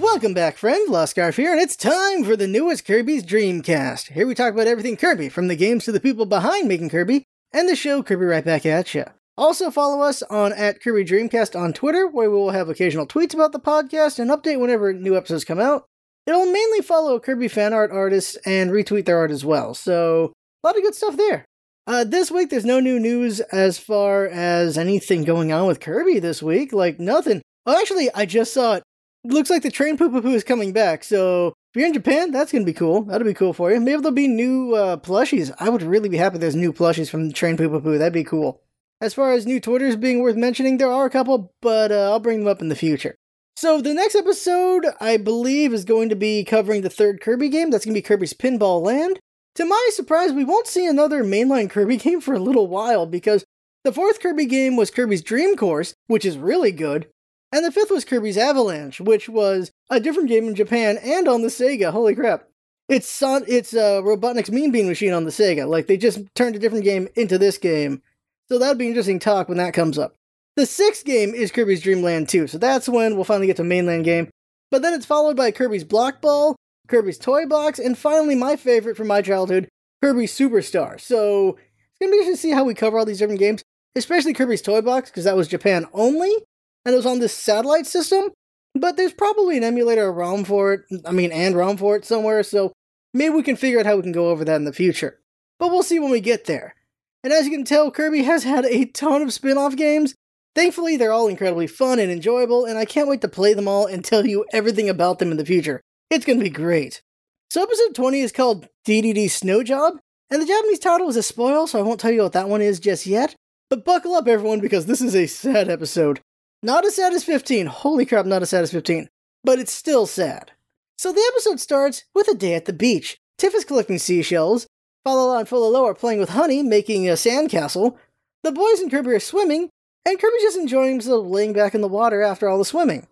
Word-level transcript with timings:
Welcome 0.00 0.32
back, 0.32 0.56
friend. 0.56 0.90
Lost 0.90 1.10
Scarf 1.10 1.36
here, 1.36 1.52
and 1.52 1.60
it's 1.60 1.76
time 1.76 2.24
for 2.24 2.34
the 2.34 2.46
newest 2.46 2.86
Kirby's 2.86 3.22
Dreamcast. 3.22 4.12
Here 4.12 4.26
we 4.26 4.34
talk 4.34 4.54
about 4.54 4.66
everything 4.66 4.96
Kirby, 4.96 5.28
from 5.28 5.48
the 5.48 5.56
games 5.56 5.84
to 5.84 5.92
the 5.92 6.00
people 6.00 6.24
behind 6.24 6.68
making 6.68 6.88
Kirby, 6.88 7.24
and 7.52 7.68
the 7.68 7.76
show 7.76 8.02
Kirby 8.02 8.24
right 8.24 8.44
back 8.44 8.64
at 8.64 8.94
you. 8.94 9.04
Also 9.36 9.70
follow 9.70 10.00
us 10.00 10.22
on 10.22 10.54
at 10.54 10.82
Kirby 10.82 11.04
Dreamcast 11.04 11.54
on 11.54 11.74
Twitter, 11.74 12.06
where 12.06 12.30
we 12.30 12.36
will 12.36 12.52
have 12.52 12.70
occasional 12.70 13.06
tweets 13.06 13.34
about 13.34 13.52
the 13.52 13.60
podcast 13.60 14.18
and 14.18 14.30
update 14.30 14.58
whenever 14.58 14.94
new 14.94 15.18
episodes 15.18 15.44
come 15.44 15.60
out. 15.60 15.84
It'll 16.26 16.50
mainly 16.50 16.80
follow 16.80 17.20
Kirby 17.20 17.48
fan 17.48 17.74
art 17.74 17.90
artists 17.92 18.36
and 18.46 18.70
retweet 18.70 19.04
their 19.04 19.18
art 19.18 19.30
as 19.30 19.44
well, 19.44 19.74
so 19.74 20.32
a 20.64 20.66
lot 20.66 20.78
of 20.78 20.82
good 20.82 20.94
stuff 20.94 21.18
there. 21.18 21.44
Uh, 21.86 22.04
this 22.04 22.30
week, 22.30 22.48
there's 22.48 22.64
no 22.64 22.80
new 22.80 22.98
news 22.98 23.40
as 23.40 23.78
far 23.78 24.26
as 24.26 24.78
anything 24.78 25.24
going 25.24 25.52
on 25.52 25.66
with 25.66 25.78
Kirby 25.78 26.20
this 26.20 26.42
week. 26.42 26.72
Like, 26.72 26.98
nothing. 26.98 27.42
Oh, 27.66 27.78
actually, 27.78 28.08
I 28.14 28.24
just 28.24 28.54
saw 28.54 28.76
it. 28.76 28.82
Looks 29.24 29.50
like 29.50 29.62
the 29.62 29.70
train 29.70 29.98
poo 29.98 30.10
poo 30.10 30.22
poo 30.22 30.34
is 30.34 30.44
coming 30.44 30.72
back, 30.72 31.04
so 31.04 31.48
if 31.48 31.76
you're 31.76 31.86
in 31.86 31.92
Japan, 31.92 32.30
that's 32.30 32.52
gonna 32.52 32.64
be 32.64 32.72
cool. 32.72 33.02
That'll 33.02 33.26
be 33.26 33.34
cool 33.34 33.52
for 33.52 33.70
you. 33.70 33.78
Maybe 33.78 34.00
there'll 34.00 34.12
be 34.12 34.28
new 34.28 34.74
uh, 34.74 34.96
plushies. 34.96 35.54
I 35.60 35.68
would 35.68 35.82
really 35.82 36.08
be 36.08 36.16
happy 36.16 36.38
there's 36.38 36.56
new 36.56 36.72
plushies 36.72 37.10
from 37.10 37.28
the 37.28 37.34
Train 37.34 37.56
Poo 37.56 37.68
Poo 37.68 37.80
Poo. 37.80 37.98
That'd 37.98 38.12
be 38.12 38.24
cool. 38.24 38.62
As 39.02 39.14
far 39.14 39.32
as 39.32 39.46
new 39.46 39.60
Twitters 39.60 39.96
being 39.96 40.20
worth 40.20 40.36
mentioning, 40.36 40.76
there 40.76 40.90
are 40.90 41.06
a 41.06 41.10
couple, 41.10 41.52
but 41.62 41.90
uh, 41.90 42.10
I'll 42.10 42.20
bring 42.20 42.40
them 42.40 42.48
up 42.48 42.60
in 42.60 42.68
the 42.68 42.74
future. 42.74 43.16
So 43.56 43.80
the 43.80 43.94
next 43.94 44.14
episode, 44.14 44.86
I 45.00 45.16
believe, 45.16 45.74
is 45.74 45.84
going 45.84 46.08
to 46.08 46.16
be 46.16 46.44
covering 46.44 46.82
the 46.82 46.90
third 46.90 47.20
Kirby 47.20 47.50
game. 47.50 47.70
That's 47.70 47.84
to 47.84 47.92
be 47.92 48.00
Kirby's 48.00 48.32
Pinball 48.32 48.82
Land. 48.82 49.18
To 49.56 49.64
my 49.64 49.90
surprise, 49.92 50.32
we 50.32 50.44
won't 50.44 50.66
see 50.66 50.86
another 50.86 51.24
mainline 51.24 51.68
Kirby 51.70 51.98
game 51.98 52.20
for 52.20 52.34
a 52.34 52.38
little 52.38 52.68
while 52.68 53.06
because 53.06 53.44
the 53.84 53.92
fourth 53.92 54.20
Kirby 54.20 54.46
game 54.46 54.76
was 54.76 54.90
Kirby's 54.90 55.22
Dream 55.22 55.56
Course, 55.56 55.94
which 56.06 56.24
is 56.24 56.38
really 56.38 56.72
good, 56.72 57.08
and 57.52 57.64
the 57.64 57.72
fifth 57.72 57.90
was 57.90 58.04
Kirby's 58.04 58.38
Avalanche, 58.38 59.00
which 59.00 59.28
was 59.28 59.70
a 59.90 60.00
different 60.00 60.28
game 60.28 60.46
in 60.48 60.54
Japan 60.54 60.98
and 61.02 61.26
on 61.28 61.42
the 61.42 61.48
Sega. 61.48 61.90
Holy 61.92 62.14
crap. 62.14 62.44
It's 62.88 63.08
Son- 63.08 63.44
it's 63.46 63.72
Robotnik's 63.72 64.50
Mean 64.50 64.72
Bean 64.72 64.88
Machine 64.88 65.12
on 65.12 65.24
the 65.24 65.30
Sega. 65.30 65.68
Like, 65.68 65.86
they 65.86 65.96
just 65.96 66.20
turned 66.34 66.56
a 66.56 66.58
different 66.58 66.84
game 66.84 67.08
into 67.14 67.38
this 67.38 67.56
game. 67.58 68.02
So 68.48 68.58
that'll 68.58 68.74
be 68.74 68.88
interesting 68.88 69.20
talk 69.20 69.48
when 69.48 69.58
that 69.58 69.74
comes 69.74 69.96
up. 69.98 70.16
The 70.56 70.66
sixth 70.66 71.04
game 71.04 71.32
is 71.32 71.52
Kirby's 71.52 71.80
Dream 71.80 72.02
Land 72.02 72.28
2, 72.28 72.48
so 72.48 72.58
that's 72.58 72.88
when 72.88 73.14
we'll 73.14 73.24
finally 73.24 73.46
get 73.46 73.56
to 73.58 73.64
mainland 73.64 74.04
game. 74.04 74.28
But 74.72 74.82
then 74.82 74.92
it's 74.92 75.06
followed 75.06 75.36
by 75.36 75.52
Kirby's 75.52 75.84
Block 75.84 76.20
Ball, 76.20 76.56
Kirby's 76.88 77.18
Toy 77.18 77.46
Box, 77.46 77.78
and 77.78 77.96
finally 77.96 78.34
my 78.34 78.56
favorite 78.56 78.96
from 78.96 79.06
my 79.06 79.22
childhood, 79.22 79.68
Kirby's 80.02 80.36
Superstar. 80.36 81.00
So 81.00 81.50
it's 81.50 81.98
gonna 82.00 82.10
be 82.10 82.18
interesting 82.18 82.34
to 82.34 82.36
see 82.36 82.50
how 82.50 82.64
we 82.64 82.74
cover 82.74 82.98
all 82.98 83.04
these 83.04 83.20
different 83.20 83.38
games, 83.38 83.62
especially 83.94 84.34
Kirby's 84.34 84.62
Toy 84.62 84.80
Box, 84.80 85.10
because 85.10 85.24
that 85.24 85.36
was 85.36 85.46
Japan 85.46 85.86
only, 85.92 86.34
and 86.84 86.92
it 86.92 86.96
was 86.96 87.06
on 87.06 87.18
this 87.18 87.34
satellite 87.34 87.86
system. 87.86 88.30
But 88.74 88.96
there's 88.96 89.12
probably 89.12 89.56
an 89.56 89.64
emulator 89.64 90.06
or 90.06 90.12
ROM 90.12 90.44
for 90.44 90.72
it, 90.74 90.80
I 91.04 91.12
mean, 91.12 91.32
and 91.32 91.56
ROM 91.56 91.76
for 91.76 91.96
it 91.96 92.04
somewhere, 92.04 92.42
so 92.42 92.72
maybe 93.12 93.34
we 93.34 93.42
can 93.42 93.56
figure 93.56 93.80
out 93.80 93.86
how 93.86 93.96
we 93.96 94.02
can 94.02 94.12
go 94.12 94.30
over 94.30 94.44
that 94.44 94.56
in 94.56 94.64
the 94.64 94.72
future. 94.72 95.18
But 95.58 95.68
we'll 95.68 95.82
see 95.82 95.98
when 95.98 96.10
we 96.10 96.20
get 96.20 96.44
there. 96.44 96.74
And 97.22 97.32
as 97.32 97.46
you 97.46 97.50
can 97.50 97.64
tell, 97.64 97.90
Kirby 97.90 98.22
has 98.22 98.44
had 98.44 98.64
a 98.64 98.86
ton 98.86 99.22
of 99.22 99.32
spin 99.32 99.58
off 99.58 99.76
games. 99.76 100.14
Thankfully, 100.54 100.96
they're 100.96 101.12
all 101.12 101.28
incredibly 101.28 101.66
fun 101.66 101.98
and 101.98 102.10
enjoyable, 102.10 102.64
and 102.64 102.78
I 102.78 102.84
can't 102.84 103.08
wait 103.08 103.20
to 103.20 103.28
play 103.28 103.54
them 103.54 103.68
all 103.68 103.86
and 103.86 104.04
tell 104.04 104.26
you 104.26 104.44
everything 104.52 104.88
about 104.88 105.18
them 105.18 105.30
in 105.30 105.36
the 105.36 105.44
future. 105.44 105.80
It's 106.10 106.24
gonna 106.24 106.40
be 106.40 106.50
great. 106.50 107.02
So, 107.50 107.62
episode 107.62 107.94
20 107.94 108.20
is 108.20 108.32
called 108.32 108.68
DDD 108.86 109.28
Snow 109.30 109.62
Job, 109.62 109.98
and 110.30 110.40
the 110.40 110.46
Japanese 110.46 110.78
title 110.78 111.08
is 111.08 111.16
a 111.16 111.22
spoil, 111.22 111.66
so 111.66 111.78
I 111.78 111.82
won't 111.82 112.00
tell 112.00 112.10
you 112.10 112.22
what 112.22 112.32
that 112.32 112.48
one 112.48 112.62
is 112.62 112.80
just 112.80 113.06
yet. 113.06 113.34
But 113.68 113.84
buckle 113.84 114.14
up, 114.14 114.26
everyone, 114.26 114.60
because 114.60 114.86
this 114.86 115.00
is 115.00 115.14
a 115.14 115.26
sad 115.26 115.68
episode. 115.68 116.20
Not 116.62 116.84
as 116.84 116.96
sad 116.96 117.14
as 117.14 117.24
15. 117.24 117.66
Holy 117.66 118.04
crap, 118.04 118.26
not 118.26 118.42
as 118.42 118.50
sad 118.50 118.62
as 118.62 118.70
15. 118.70 119.08
But 119.42 119.58
it's 119.58 119.72
still 119.72 120.06
sad. 120.06 120.52
So 120.98 121.12
the 121.12 121.30
episode 121.32 121.58
starts 121.60 122.04
with 122.14 122.28
a 122.28 122.34
day 122.34 122.54
at 122.54 122.66
the 122.66 122.74
beach. 122.74 123.18
Tiff 123.38 123.54
is 123.54 123.64
collecting 123.64 123.98
seashells. 123.98 124.66
Fololo 125.06 125.38
and 125.38 125.48
Falala 125.48 125.84
are 125.84 125.94
playing 125.94 126.20
with 126.20 126.28
Honey, 126.30 126.62
making 126.62 127.08
a 127.08 127.12
sandcastle. 127.12 127.96
The 128.42 128.52
boys 128.52 128.80
and 128.80 128.90
Kirby 128.90 129.12
are 129.12 129.20
swimming, 129.20 129.70
and 130.04 130.20
Kirby's 130.20 130.42
just 130.42 130.58
enjoying 130.58 130.92
himself 130.92 131.26
laying 131.26 131.54
back 131.54 131.74
in 131.74 131.80
the 131.80 131.88
water 131.88 132.20
after 132.20 132.48
all 132.48 132.58
the 132.58 132.66
swimming. 132.66 133.06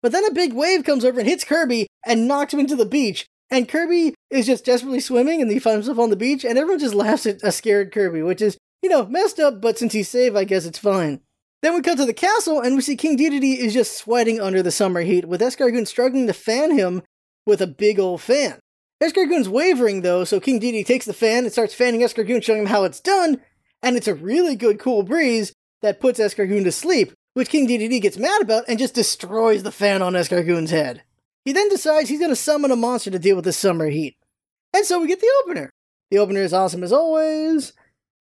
But 0.00 0.12
then 0.12 0.24
a 0.24 0.32
big 0.32 0.52
wave 0.52 0.84
comes 0.84 1.04
over 1.04 1.18
and 1.18 1.28
hits 1.28 1.42
Kirby 1.42 1.88
and 2.06 2.28
knocks 2.28 2.54
him 2.54 2.60
into 2.60 2.76
the 2.76 2.86
beach, 2.86 3.26
and 3.50 3.68
Kirby 3.68 4.14
is 4.30 4.46
just 4.46 4.64
desperately 4.64 5.00
swimming 5.00 5.42
and 5.42 5.50
he 5.50 5.58
finds 5.58 5.86
himself 5.86 6.02
on 6.02 6.10
the 6.10 6.16
beach, 6.16 6.44
and 6.44 6.56
everyone 6.56 6.78
just 6.78 6.94
laughs 6.94 7.26
at 7.26 7.42
a 7.42 7.50
scared 7.50 7.90
Kirby, 7.90 8.22
which 8.22 8.42
is, 8.42 8.56
you 8.82 8.88
know, 8.88 9.06
messed 9.06 9.40
up, 9.40 9.60
but 9.60 9.78
since 9.78 9.92
he's 9.92 10.08
safe, 10.08 10.36
I 10.36 10.44
guess 10.44 10.66
it's 10.66 10.78
fine. 10.78 11.20
Then 11.64 11.72
we 11.72 11.80
cut 11.80 11.96
to 11.96 12.04
the 12.04 12.12
castle, 12.12 12.60
and 12.60 12.76
we 12.76 12.82
see 12.82 12.94
King 12.94 13.16
Dedede 13.16 13.56
is 13.56 13.72
just 13.72 13.96
sweating 13.96 14.38
under 14.38 14.62
the 14.62 14.70
summer 14.70 15.00
heat, 15.00 15.24
with 15.24 15.40
Escargoon 15.40 15.86
struggling 15.86 16.26
to 16.26 16.34
fan 16.34 16.76
him 16.76 17.02
with 17.46 17.62
a 17.62 17.66
big 17.66 17.98
old 17.98 18.20
fan. 18.20 18.58
Escargoon's 19.02 19.48
wavering 19.48 20.02
though, 20.02 20.24
so 20.24 20.40
King 20.40 20.60
Dedede 20.60 20.84
takes 20.84 21.06
the 21.06 21.14
fan 21.14 21.44
and 21.44 21.50
starts 21.50 21.72
fanning 21.72 22.02
Escargoon, 22.02 22.42
showing 22.42 22.60
him 22.60 22.66
how 22.66 22.84
it's 22.84 23.00
done, 23.00 23.40
and 23.82 23.96
it's 23.96 24.06
a 24.06 24.14
really 24.14 24.56
good 24.56 24.78
cool 24.78 25.04
breeze 25.04 25.54
that 25.80 26.00
puts 26.00 26.20
Escargoon 26.20 26.64
to 26.64 26.70
sleep, 26.70 27.14
which 27.32 27.48
King 27.48 27.66
Dedede 27.66 28.02
gets 28.02 28.18
mad 28.18 28.42
about 28.42 28.64
and 28.68 28.78
just 28.78 28.94
destroys 28.94 29.62
the 29.62 29.72
fan 29.72 30.02
on 30.02 30.12
Escargoon's 30.12 30.70
head. 30.70 31.02
He 31.46 31.54
then 31.54 31.70
decides 31.70 32.10
he's 32.10 32.20
going 32.20 32.30
to 32.30 32.36
summon 32.36 32.72
a 32.72 32.76
monster 32.76 33.10
to 33.10 33.18
deal 33.18 33.36
with 33.36 33.46
the 33.46 33.54
summer 33.54 33.88
heat. 33.88 34.18
And 34.74 34.84
so 34.84 35.00
we 35.00 35.08
get 35.08 35.22
the 35.22 35.32
opener. 35.42 35.70
The 36.10 36.18
opener 36.18 36.42
is 36.42 36.52
awesome 36.52 36.82
as 36.82 36.92
always. 36.92 37.72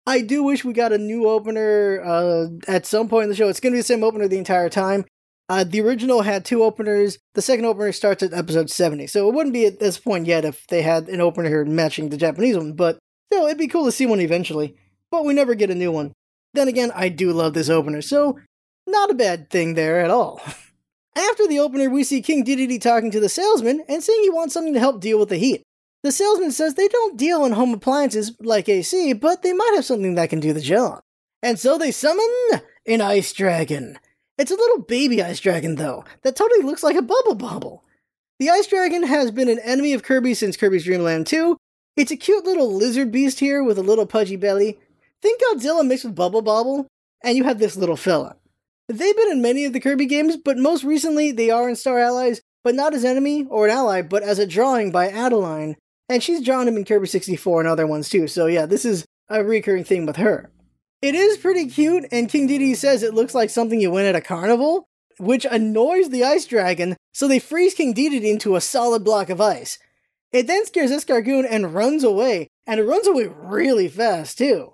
I 0.09 0.21
do 0.21 0.41
wish 0.41 0.65
we 0.65 0.73
got 0.73 0.91
a 0.91 0.97
new 0.97 1.29
opener 1.29 2.01
uh, 2.03 2.47
at 2.67 2.87
some 2.87 3.07
point 3.07 3.25
in 3.25 3.29
the 3.29 3.35
show. 3.35 3.47
It's 3.47 3.59
going 3.59 3.73
to 3.73 3.75
be 3.75 3.81
the 3.81 3.85
same 3.85 4.03
opener 4.03 4.27
the 4.27 4.39
entire 4.39 4.67
time. 4.67 5.05
Uh, 5.47 5.63
the 5.63 5.81
original 5.81 6.23
had 6.23 6.43
two 6.43 6.63
openers. 6.63 7.19
The 7.35 7.43
second 7.43 7.65
opener 7.65 7.91
starts 7.91 8.23
at 8.23 8.33
episode 8.33 8.71
70. 8.71 9.05
So 9.05 9.29
it 9.29 9.35
wouldn't 9.35 9.53
be 9.53 9.67
at 9.67 9.79
this 9.79 9.99
point 9.99 10.25
yet 10.25 10.45
if 10.45 10.65
they 10.65 10.81
had 10.81 11.09
an 11.09 11.21
opener 11.21 11.47
here 11.47 11.63
matching 11.63 12.09
the 12.09 12.17
Japanese 12.17 12.57
one, 12.57 12.73
but 12.73 12.97
still, 13.27 13.45
it'd 13.45 13.59
be 13.59 13.67
cool 13.67 13.85
to 13.85 13.91
see 13.91 14.07
one 14.07 14.19
eventually. 14.19 14.75
But 15.11 15.25
we 15.25 15.35
never 15.35 15.53
get 15.53 15.69
a 15.69 15.75
new 15.75 15.91
one. 15.91 16.13
Then 16.55 16.67
again, 16.67 16.91
I 16.95 17.09
do 17.09 17.31
love 17.31 17.53
this 17.53 17.69
opener, 17.69 18.01
so 18.01 18.39
not 18.87 19.11
a 19.11 19.13
bad 19.13 19.51
thing 19.51 19.75
there 19.75 19.99
at 19.99 20.09
all. 20.09 20.41
After 21.15 21.47
the 21.47 21.59
opener, 21.59 21.87
we 21.87 22.03
see 22.03 22.23
King 22.23 22.43
Dedede 22.43 22.81
talking 22.81 23.11
to 23.11 23.19
the 23.19 23.29
salesman 23.29 23.83
and 23.87 24.03
saying 24.03 24.21
he 24.23 24.31
wants 24.31 24.55
something 24.55 24.73
to 24.73 24.79
help 24.79 25.01
deal 25.01 25.19
with 25.19 25.29
the 25.29 25.37
heat. 25.37 25.61
The 26.01 26.11
salesman 26.11 26.51
says 26.51 26.75
they 26.75 26.87
don't 26.87 27.17
deal 27.17 27.43
in 27.43 27.51
home 27.51 27.73
appliances 27.73 28.31
like 28.39 28.69
AC, 28.69 29.13
but 29.13 29.41
they 29.41 29.51
might 29.51 29.73
have 29.75 29.83
something 29.83 30.15
that 30.15 30.29
can 30.29 30.39
do 30.39 30.53
the 30.53 30.61
job. 30.61 31.01
And 31.43 31.59
so 31.59 31.77
they 31.77 31.91
summon 31.91 32.25
an 32.85 33.01
ice 33.01 33.33
dragon. 33.33 33.99
It's 34.38 34.51
a 34.51 34.55
little 34.55 34.81
baby 34.81 35.21
ice 35.21 35.41
dragon, 35.41 35.75
though, 35.75 36.05
that 36.23 36.38
totally 36.38 36.63
looks 36.63 36.83
like 36.83 36.95
a 36.95 37.01
bubble 37.01 37.35
bobble. 37.35 37.83
The 38.39 38.49
ice 38.49 38.67
dragon 38.67 39.03
has 39.03 39.31
been 39.31 39.49
an 39.49 39.59
enemy 39.59 39.91
of 39.91 40.03
Kirby 40.03 40.33
since 40.33 40.55
Kirby's 40.55 40.85
Dream 40.85 41.01
Land 41.01 41.27
2. 41.27 41.57
It's 41.97 42.11
a 42.11 42.15
cute 42.15 42.45
little 42.45 42.73
lizard 42.73 43.11
beast 43.11 43.39
here 43.39 43.61
with 43.61 43.77
a 43.77 43.83
little 43.83 44.05
pudgy 44.05 44.38
belly. 44.38 44.79
Think 45.21 45.41
Godzilla 45.41 45.85
mixed 45.85 46.05
with 46.05 46.15
Bubble 46.15 46.41
Bobble, 46.41 46.88
and 47.21 47.35
you 47.35 47.43
have 47.43 47.59
this 47.59 47.75
little 47.75 47.97
fella. 47.97 48.38
They've 48.88 49.15
been 49.15 49.31
in 49.31 49.41
many 49.41 49.65
of 49.65 49.73
the 49.73 49.81
Kirby 49.81 50.05
games, 50.05 50.38
but 50.38 50.57
most 50.57 50.85
recently 50.85 51.33
they 51.33 51.49
are 51.49 51.67
in 51.67 51.75
Star 51.75 51.99
Allies, 51.99 52.41
but 52.63 52.75
not 52.75 52.93
as 52.93 53.03
enemy 53.03 53.45
or 53.49 53.65
an 53.65 53.71
ally, 53.71 54.01
but 54.01 54.23
as 54.23 54.39
a 54.39 54.47
drawing 54.47 54.91
by 54.91 55.09
Adeleine. 55.09 55.75
And 56.09 56.23
she's 56.23 56.43
drawn 56.43 56.67
him 56.67 56.75
in 56.75 56.85
Kirby 56.85 57.07
64 57.07 57.61
and 57.61 57.69
other 57.69 57.85
ones 57.85 58.09
too, 58.09 58.27
so 58.27 58.47
yeah, 58.47 58.65
this 58.65 58.83
is 58.83 59.05
a 59.29 59.43
recurring 59.43 59.83
thing 59.83 60.07
with 60.07 60.15
her. 60.15 60.51
It 61.01 61.15
is 61.15 61.37
pretty 61.37 61.67
cute, 61.67 62.05
and 62.11 62.27
King 62.27 62.49
Dedede 62.49 62.75
says 62.75 63.03
it 63.03 63.13
looks 63.13 63.35
like 63.35 63.49
something 63.49 63.79
you 63.79 63.91
win 63.91 64.05
at 64.05 64.15
a 64.15 64.21
carnival, 64.21 64.89
which 65.19 65.45
annoys 65.45 66.09
the 66.09 66.23
ice 66.23 66.45
dragon, 66.45 66.97
so 67.13 67.27
they 67.27 67.39
freeze 67.39 67.73
King 67.73 67.93
Dedede 67.93 68.23
into 68.23 68.55
a 68.55 68.61
solid 68.61 69.03
block 69.05 69.29
of 69.29 69.39
ice. 69.39 69.77
It 70.31 70.47
then 70.47 70.65
scares 70.65 70.91
Escargoon 70.91 71.45
and 71.49 71.73
runs 71.73 72.03
away, 72.03 72.47
and 72.65 72.79
it 72.79 72.85
runs 72.85 73.07
away 73.07 73.27
really 73.27 73.87
fast 73.87 74.37
too. 74.39 74.73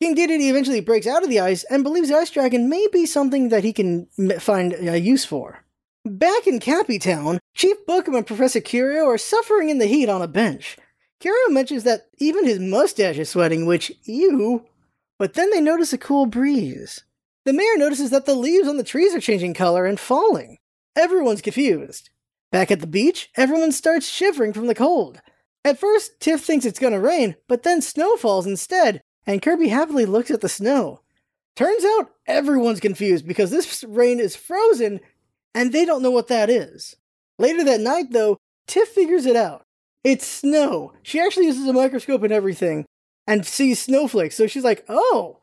King 0.00 0.14
Dedede 0.14 0.48
eventually 0.50 0.80
breaks 0.80 1.06
out 1.06 1.22
of 1.22 1.30
the 1.30 1.40
ice 1.40 1.64
and 1.64 1.82
believes 1.82 2.08
the 2.08 2.16
ice 2.16 2.30
dragon 2.30 2.68
may 2.68 2.86
be 2.92 3.06
something 3.06 3.48
that 3.48 3.64
he 3.64 3.72
can 3.72 4.06
find 4.38 4.74
a 4.74 5.00
use 5.00 5.24
for. 5.24 5.63
Back 6.06 6.46
in 6.46 6.60
Cappy 6.60 6.98
Town, 6.98 7.40
Chief 7.54 7.78
Bookem 7.86 8.14
and 8.14 8.26
Professor 8.26 8.60
Curio 8.60 9.06
are 9.06 9.16
suffering 9.16 9.70
in 9.70 9.78
the 9.78 9.86
heat 9.86 10.10
on 10.10 10.20
a 10.20 10.28
bench. 10.28 10.76
Curio 11.18 11.48
mentions 11.48 11.84
that 11.84 12.08
even 12.18 12.44
his 12.44 12.58
mustache 12.58 13.16
is 13.16 13.30
sweating, 13.30 13.64
which, 13.64 13.90
ew. 14.04 14.66
But 15.18 15.32
then 15.32 15.50
they 15.50 15.62
notice 15.62 15.94
a 15.94 15.98
cool 15.98 16.26
breeze. 16.26 17.04
The 17.46 17.54
mayor 17.54 17.78
notices 17.78 18.10
that 18.10 18.26
the 18.26 18.34
leaves 18.34 18.68
on 18.68 18.76
the 18.76 18.84
trees 18.84 19.14
are 19.14 19.20
changing 19.20 19.54
color 19.54 19.86
and 19.86 19.98
falling. 19.98 20.58
Everyone's 20.94 21.40
confused. 21.40 22.10
Back 22.52 22.70
at 22.70 22.80
the 22.80 22.86
beach, 22.86 23.30
everyone 23.34 23.72
starts 23.72 24.06
shivering 24.06 24.52
from 24.52 24.66
the 24.66 24.74
cold. 24.74 25.22
At 25.64 25.78
first, 25.78 26.20
Tiff 26.20 26.44
thinks 26.44 26.66
it's 26.66 26.78
gonna 26.78 27.00
rain, 27.00 27.36
but 27.48 27.62
then 27.62 27.80
snow 27.80 28.18
falls 28.18 28.46
instead, 28.46 29.00
and 29.26 29.40
Kirby 29.40 29.68
happily 29.68 30.04
looks 30.04 30.30
at 30.30 30.42
the 30.42 30.50
snow. 30.50 31.00
Turns 31.56 31.82
out 31.82 32.10
everyone's 32.26 32.80
confused 32.80 33.26
because 33.26 33.50
this 33.50 33.82
rain 33.84 34.20
is 34.20 34.36
frozen 34.36 35.00
and 35.54 35.72
they 35.72 35.84
don't 35.84 36.02
know 36.02 36.10
what 36.10 36.28
that 36.28 36.50
is. 36.50 36.96
Later 37.38 37.64
that 37.64 37.80
night, 37.80 38.06
though, 38.10 38.38
Tiff 38.66 38.88
figures 38.88 39.26
it 39.26 39.36
out. 39.36 39.62
It's 40.02 40.26
snow. 40.26 40.92
She 41.02 41.20
actually 41.20 41.46
uses 41.46 41.66
a 41.66 41.72
microscope 41.72 42.22
and 42.22 42.32
everything 42.32 42.84
and 43.26 43.46
sees 43.46 43.80
snowflakes, 43.80 44.36
so 44.36 44.46
she's 44.46 44.64
like, 44.64 44.84
oh. 44.88 45.38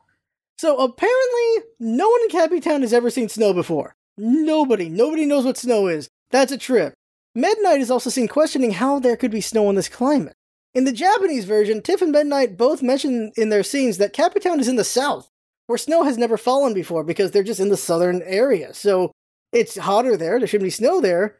So 0.58 0.78
apparently, 0.78 1.70
no 1.80 2.08
one 2.08 2.22
in 2.22 2.28
Cappy 2.28 2.60
Town 2.60 2.82
has 2.82 2.92
ever 2.92 3.10
seen 3.10 3.28
snow 3.28 3.52
before. 3.52 3.94
Nobody. 4.16 4.88
Nobody 4.88 5.26
knows 5.26 5.44
what 5.44 5.56
snow 5.56 5.88
is. 5.88 6.08
That's 6.30 6.52
a 6.52 6.58
trip. 6.58 6.94
Meta 7.34 7.60
Knight 7.62 7.80
is 7.80 7.90
also 7.90 8.10
seen 8.10 8.28
questioning 8.28 8.72
how 8.72 8.98
there 8.98 9.16
could 9.16 9.30
be 9.30 9.40
snow 9.40 9.68
in 9.70 9.74
this 9.74 9.88
climate. 9.88 10.34
In 10.74 10.84
the 10.84 10.92
Japanese 10.92 11.44
version, 11.44 11.82
Tiff 11.82 12.02
and 12.02 12.12
Meta 12.12 12.24
Knight 12.24 12.56
both 12.56 12.82
mention 12.82 13.32
in 13.36 13.48
their 13.48 13.62
scenes 13.62 13.98
that 13.98 14.14
Cappytown 14.14 14.60
is 14.60 14.68
in 14.68 14.76
the 14.76 14.84
south, 14.84 15.28
where 15.66 15.78
snow 15.78 16.04
has 16.04 16.16
never 16.16 16.36
fallen 16.36 16.74
before 16.74 17.02
because 17.02 17.30
they're 17.30 17.42
just 17.42 17.60
in 17.60 17.68
the 17.68 17.76
southern 17.76 18.22
area. 18.22 18.72
So 18.74 19.12
it's 19.52 19.76
hotter 19.76 20.16
there, 20.16 20.38
there 20.38 20.48
shouldn't 20.48 20.66
be 20.66 20.70
snow 20.70 21.00
there. 21.00 21.38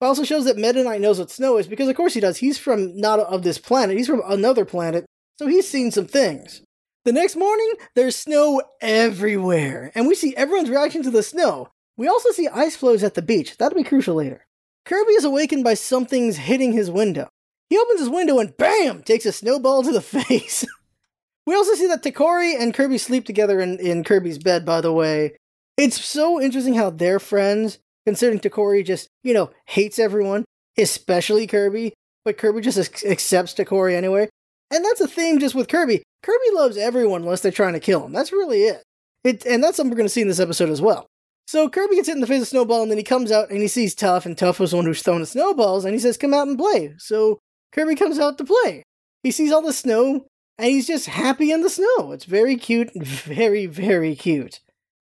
But 0.00 0.06
also 0.06 0.24
shows 0.24 0.46
that 0.46 0.56
Meta 0.56 0.82
Knight 0.82 1.02
knows 1.02 1.18
what 1.18 1.30
snow 1.30 1.58
is 1.58 1.66
because, 1.66 1.88
of 1.88 1.94
course, 1.96 2.14
he 2.14 2.20
does. 2.20 2.38
He's 2.38 2.58
from 2.58 2.96
not 2.98 3.20
of 3.20 3.42
this 3.42 3.58
planet, 3.58 3.98
he's 3.98 4.06
from 4.06 4.22
another 4.26 4.64
planet, 4.64 5.04
so 5.38 5.46
he's 5.46 5.68
seen 5.68 5.90
some 5.90 6.06
things. 6.06 6.62
The 7.04 7.12
next 7.12 7.36
morning, 7.36 7.72
there's 7.94 8.16
snow 8.16 8.62
everywhere, 8.80 9.92
and 9.94 10.06
we 10.06 10.14
see 10.14 10.34
everyone's 10.36 10.70
reaction 10.70 11.02
to 11.02 11.10
the 11.10 11.22
snow. 11.22 11.68
We 11.96 12.08
also 12.08 12.30
see 12.30 12.48
ice 12.48 12.76
floes 12.76 13.02
at 13.02 13.14
the 13.14 13.22
beach. 13.22 13.58
That'll 13.58 13.76
be 13.76 13.84
crucial 13.84 14.14
later. 14.14 14.46
Kirby 14.86 15.12
is 15.12 15.24
awakened 15.24 15.64
by 15.64 15.74
something's 15.74 16.36
hitting 16.36 16.72
his 16.72 16.90
window. 16.90 17.28
He 17.68 17.78
opens 17.78 18.00
his 18.00 18.08
window 18.08 18.38
and 18.38 18.56
BAM! 18.56 19.02
takes 19.02 19.26
a 19.26 19.32
snowball 19.32 19.82
to 19.82 19.92
the 19.92 20.00
face. 20.02 20.66
we 21.46 21.54
also 21.54 21.74
see 21.74 21.86
that 21.86 22.02
Tokkori 22.02 22.60
and 22.60 22.74
Kirby 22.74 22.98
sleep 22.98 23.24
together 23.24 23.60
in, 23.60 23.78
in 23.78 24.04
Kirby's 24.04 24.38
bed, 24.38 24.64
by 24.66 24.80
the 24.80 24.92
way. 24.92 25.36
It's 25.80 26.04
so 26.04 26.38
interesting 26.38 26.74
how 26.74 26.90
they're 26.90 27.18
friends, 27.18 27.78
considering 28.04 28.38
Tokkori 28.38 28.84
just, 28.84 29.08
you 29.22 29.32
know, 29.32 29.50
hates 29.64 29.98
everyone, 29.98 30.44
especially 30.76 31.46
Kirby, 31.46 31.94
but 32.22 32.36
Kirby 32.36 32.60
just 32.60 33.02
accepts 33.02 33.54
Tokkori 33.54 33.94
anyway. 33.94 34.28
And 34.70 34.84
that's 34.84 35.00
a 35.00 35.08
theme 35.08 35.38
just 35.38 35.54
with 35.54 35.68
Kirby. 35.68 36.02
Kirby 36.22 36.50
loves 36.52 36.76
everyone 36.76 37.22
unless 37.22 37.40
they're 37.40 37.50
trying 37.50 37.72
to 37.72 37.80
kill 37.80 38.04
him. 38.04 38.12
That's 38.12 38.30
really 38.30 38.64
it. 38.64 38.82
It 39.24 39.46
and 39.46 39.64
that's 39.64 39.78
something 39.78 39.90
we're 39.90 39.96
going 39.96 40.04
to 40.04 40.12
see 40.12 40.20
in 40.20 40.28
this 40.28 40.38
episode 40.38 40.68
as 40.68 40.82
well. 40.82 41.06
So 41.46 41.66
Kirby 41.70 41.94
gets 41.94 42.08
hit 42.08 42.14
in 42.14 42.20
the 42.20 42.26
face 42.26 42.42
of 42.42 42.48
Snowball, 42.48 42.82
and 42.82 42.90
then 42.90 42.98
he 42.98 43.02
comes 43.02 43.32
out 43.32 43.48
and 43.48 43.62
he 43.62 43.66
sees 43.66 43.94
Tuff, 43.94 44.26
and 44.26 44.36
Tuff 44.36 44.60
was 44.60 44.72
the 44.72 44.76
one 44.76 44.84
who's 44.84 45.00
throwing 45.00 45.20
the 45.20 45.26
snowballs, 45.26 45.86
and 45.86 45.94
he 45.94 45.98
says, 45.98 46.18
"Come 46.18 46.34
out 46.34 46.46
and 46.46 46.58
play." 46.58 46.92
So 46.98 47.38
Kirby 47.72 47.94
comes 47.94 48.18
out 48.18 48.36
to 48.36 48.44
play. 48.44 48.82
He 49.22 49.30
sees 49.30 49.50
all 49.50 49.62
the 49.62 49.72
snow, 49.72 50.26
and 50.58 50.68
he's 50.68 50.86
just 50.86 51.06
happy 51.06 51.50
in 51.50 51.62
the 51.62 51.70
snow. 51.70 52.12
It's 52.12 52.26
very 52.26 52.56
cute, 52.56 52.92
very 53.02 53.64
very 53.64 54.14
cute. 54.14 54.60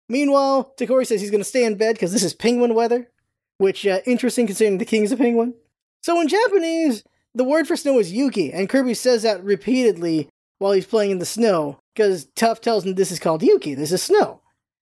Meanwhile, 0.10 0.74
Tokkori 0.78 1.06
says 1.06 1.22
he's 1.22 1.32
going 1.32 1.42
to 1.42 1.50
stay 1.50 1.66
in 1.66 1.76
bed 1.76 1.96
because 1.96 2.14
this 2.14 2.24
is 2.24 2.34
penguin 2.34 2.74
weather, 2.74 3.10
which 3.58 3.86
uh, 3.86 4.00
interesting 4.06 4.48
considering 4.48 4.78
the 4.78 4.86
king's 4.86 5.12
a 5.12 5.18
penguin. 5.18 5.54
So 6.02 6.20
in 6.22 6.28
Japanese, 6.28 7.04
the 7.34 7.44
word 7.44 7.68
for 7.68 7.76
snow 7.76 8.00
is 8.00 8.12
Yuki, 8.12 8.52
and 8.52 8.70
Kirby 8.70 8.94
says 8.94 9.24
that 9.24 9.44
repeatedly 9.44 10.30
while 10.60 10.72
he's 10.72 10.86
playing 10.86 11.12
in 11.12 11.20
the 11.20 11.26
snow 11.26 11.80
because 11.94 12.26
Tuff 12.36 12.62
tells 12.62 12.86
him 12.86 12.96
this 12.96 13.12
is 13.12 13.20
called 13.20 13.44
Yuki. 13.44 13.74
This 13.74 13.92
is 13.92 14.02
snow. 14.02 14.42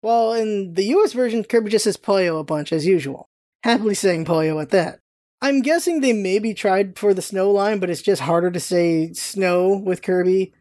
While 0.02 0.34
in 0.34 0.76
the 0.76 0.86
US 0.96 1.14
version, 1.14 1.44
Kirby 1.44 1.72
just 1.72 1.86
says 1.86 1.98
Poyo 1.98 2.40
a 2.40 2.44
bunch 2.44 2.72
as 2.72 2.86
usual, 2.86 3.28
happily 3.64 3.96
saying 3.96 4.26
Poyo 4.26 4.62
at 4.62 4.70
that. 4.70 5.00
I'm 5.42 5.62
guessing 5.62 6.02
they 6.02 6.14
maybe 6.14 6.54
tried 6.54 6.98
for 6.98 7.14
the 7.14 7.22
snow 7.22 7.52
line, 7.52 7.80
but 7.80 7.90
it's 7.90 8.02
just 8.02 8.22
harder 8.22 8.50
to 8.52 8.60
say 8.60 9.14
snow 9.14 9.76
with 9.76 10.02
Kirby 10.02 10.54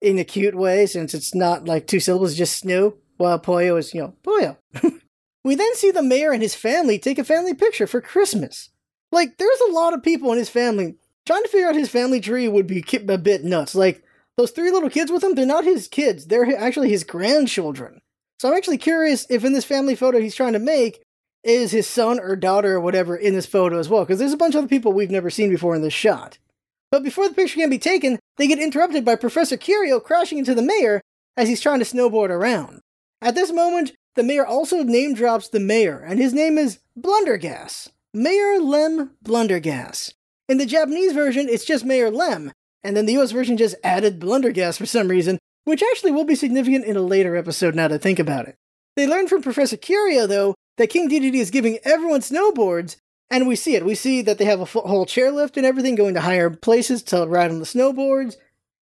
in 0.00 0.18
a 0.18 0.24
cute 0.24 0.54
way 0.54 0.86
since 0.86 1.14
it's 1.14 1.34
not 1.34 1.64
like 1.64 1.86
two 1.86 2.00
syllables, 2.00 2.34
just 2.34 2.58
snow, 2.58 2.94
while 3.18 3.38
Poyo 3.38 3.78
is, 3.78 3.92
you 3.92 4.00
know, 4.00 4.14
Poyo. 4.24 4.56
we 5.44 5.54
then 5.54 5.74
see 5.74 5.90
the 5.90 6.02
mayor 6.02 6.32
and 6.32 6.42
his 6.42 6.54
family 6.54 6.98
take 6.98 7.18
a 7.18 7.24
family 7.24 7.54
picture 7.54 7.86
for 7.86 8.00
Christmas. 8.00 8.70
Like, 9.12 9.36
there's 9.36 9.60
a 9.68 9.72
lot 9.72 9.94
of 9.94 10.02
people 10.02 10.32
in 10.32 10.38
his 10.38 10.50
family. 10.50 10.96
Trying 11.26 11.42
to 11.42 11.48
figure 11.48 11.68
out 11.68 11.74
his 11.74 11.90
family 11.90 12.20
tree 12.20 12.48
would 12.48 12.66
be 12.66 12.84
a 12.92 13.18
bit 13.18 13.44
nuts. 13.44 13.74
Like, 13.74 14.02
those 14.38 14.50
three 14.52 14.70
little 14.70 14.88
kids 14.88 15.10
with 15.10 15.22
him, 15.22 15.34
they're 15.34 15.44
not 15.44 15.64
his 15.64 15.88
kids, 15.88 16.26
they're 16.26 16.56
actually 16.56 16.90
his 16.90 17.04
grandchildren. 17.04 18.00
So 18.38 18.48
I'm 18.48 18.56
actually 18.56 18.78
curious 18.78 19.26
if 19.28 19.44
in 19.44 19.52
this 19.52 19.64
family 19.64 19.96
photo 19.96 20.20
he's 20.20 20.36
trying 20.36 20.52
to 20.52 20.60
make 20.60 21.02
is 21.42 21.72
his 21.72 21.86
son 21.86 22.20
or 22.20 22.36
daughter 22.36 22.74
or 22.74 22.80
whatever 22.80 23.16
in 23.16 23.34
this 23.34 23.46
photo 23.46 23.78
as 23.78 23.88
well, 23.88 24.04
because 24.04 24.18
there's 24.18 24.32
a 24.32 24.36
bunch 24.36 24.54
of 24.54 24.60
other 24.60 24.68
people 24.68 24.92
we've 24.92 25.10
never 25.10 25.30
seen 25.30 25.50
before 25.50 25.74
in 25.74 25.82
this 25.82 25.92
shot. 25.92 26.38
But 26.90 27.02
before 27.02 27.28
the 27.28 27.34
picture 27.34 27.56
can 27.56 27.70
be 27.70 27.78
taken, 27.78 28.18
they 28.36 28.46
get 28.46 28.58
interrupted 28.58 29.04
by 29.04 29.16
Professor 29.16 29.56
Curio 29.56 30.00
crashing 30.00 30.38
into 30.38 30.54
the 30.54 30.62
mayor 30.62 31.00
as 31.36 31.48
he's 31.48 31.60
trying 31.60 31.80
to 31.80 31.84
snowboard 31.84 32.30
around. 32.30 32.80
At 33.20 33.34
this 33.34 33.52
moment, 33.52 33.92
the 34.14 34.22
mayor 34.22 34.46
also 34.46 34.82
name 34.82 35.14
drops 35.14 35.48
the 35.48 35.60
mayor, 35.60 35.98
and 35.98 36.18
his 36.18 36.32
name 36.32 36.56
is 36.56 36.78
Blustergas. 36.98 37.88
Mayor 38.14 38.60
Lem 38.60 39.10
Blustergas. 39.24 40.14
In 40.48 40.58
the 40.58 40.66
Japanese 40.66 41.12
version, 41.12 41.48
it's 41.48 41.64
just 41.64 41.84
Mayor 41.84 42.10
Lem, 42.10 42.52
and 42.82 42.96
then 42.96 43.06
the 43.06 43.18
US 43.18 43.32
version 43.32 43.56
just 43.56 43.74
added 43.82 44.20
Blustergas 44.20 44.78
for 44.78 44.86
some 44.86 45.08
reason, 45.08 45.38
which 45.64 45.82
actually 45.82 46.12
will 46.12 46.24
be 46.24 46.34
significant 46.34 46.84
in 46.84 46.96
a 46.96 47.02
later 47.02 47.36
episode 47.36 47.74
now 47.74 47.88
to 47.88 47.98
think 47.98 48.18
about 48.18 48.46
it. 48.46 48.56
They 48.96 49.06
learn 49.06 49.28
from 49.28 49.42
Professor 49.42 49.76
Curio, 49.76 50.26
though, 50.26 50.54
that 50.76 50.90
King 50.90 51.08
Dedede 51.08 51.34
is 51.34 51.50
giving 51.50 51.78
everyone 51.84 52.20
snowboards, 52.20 52.96
and 53.30 53.46
we 53.46 53.56
see 53.56 53.74
it. 53.74 53.84
We 53.84 53.94
see 53.94 54.22
that 54.22 54.38
they 54.38 54.44
have 54.44 54.60
a 54.60 54.64
whole 54.64 55.06
chairlift 55.06 55.56
and 55.56 55.66
everything 55.66 55.96
going 55.96 56.14
to 56.14 56.20
higher 56.20 56.50
places 56.50 57.02
to 57.04 57.26
ride 57.26 57.50
on 57.50 57.58
the 57.58 57.64
snowboards, 57.64 58.36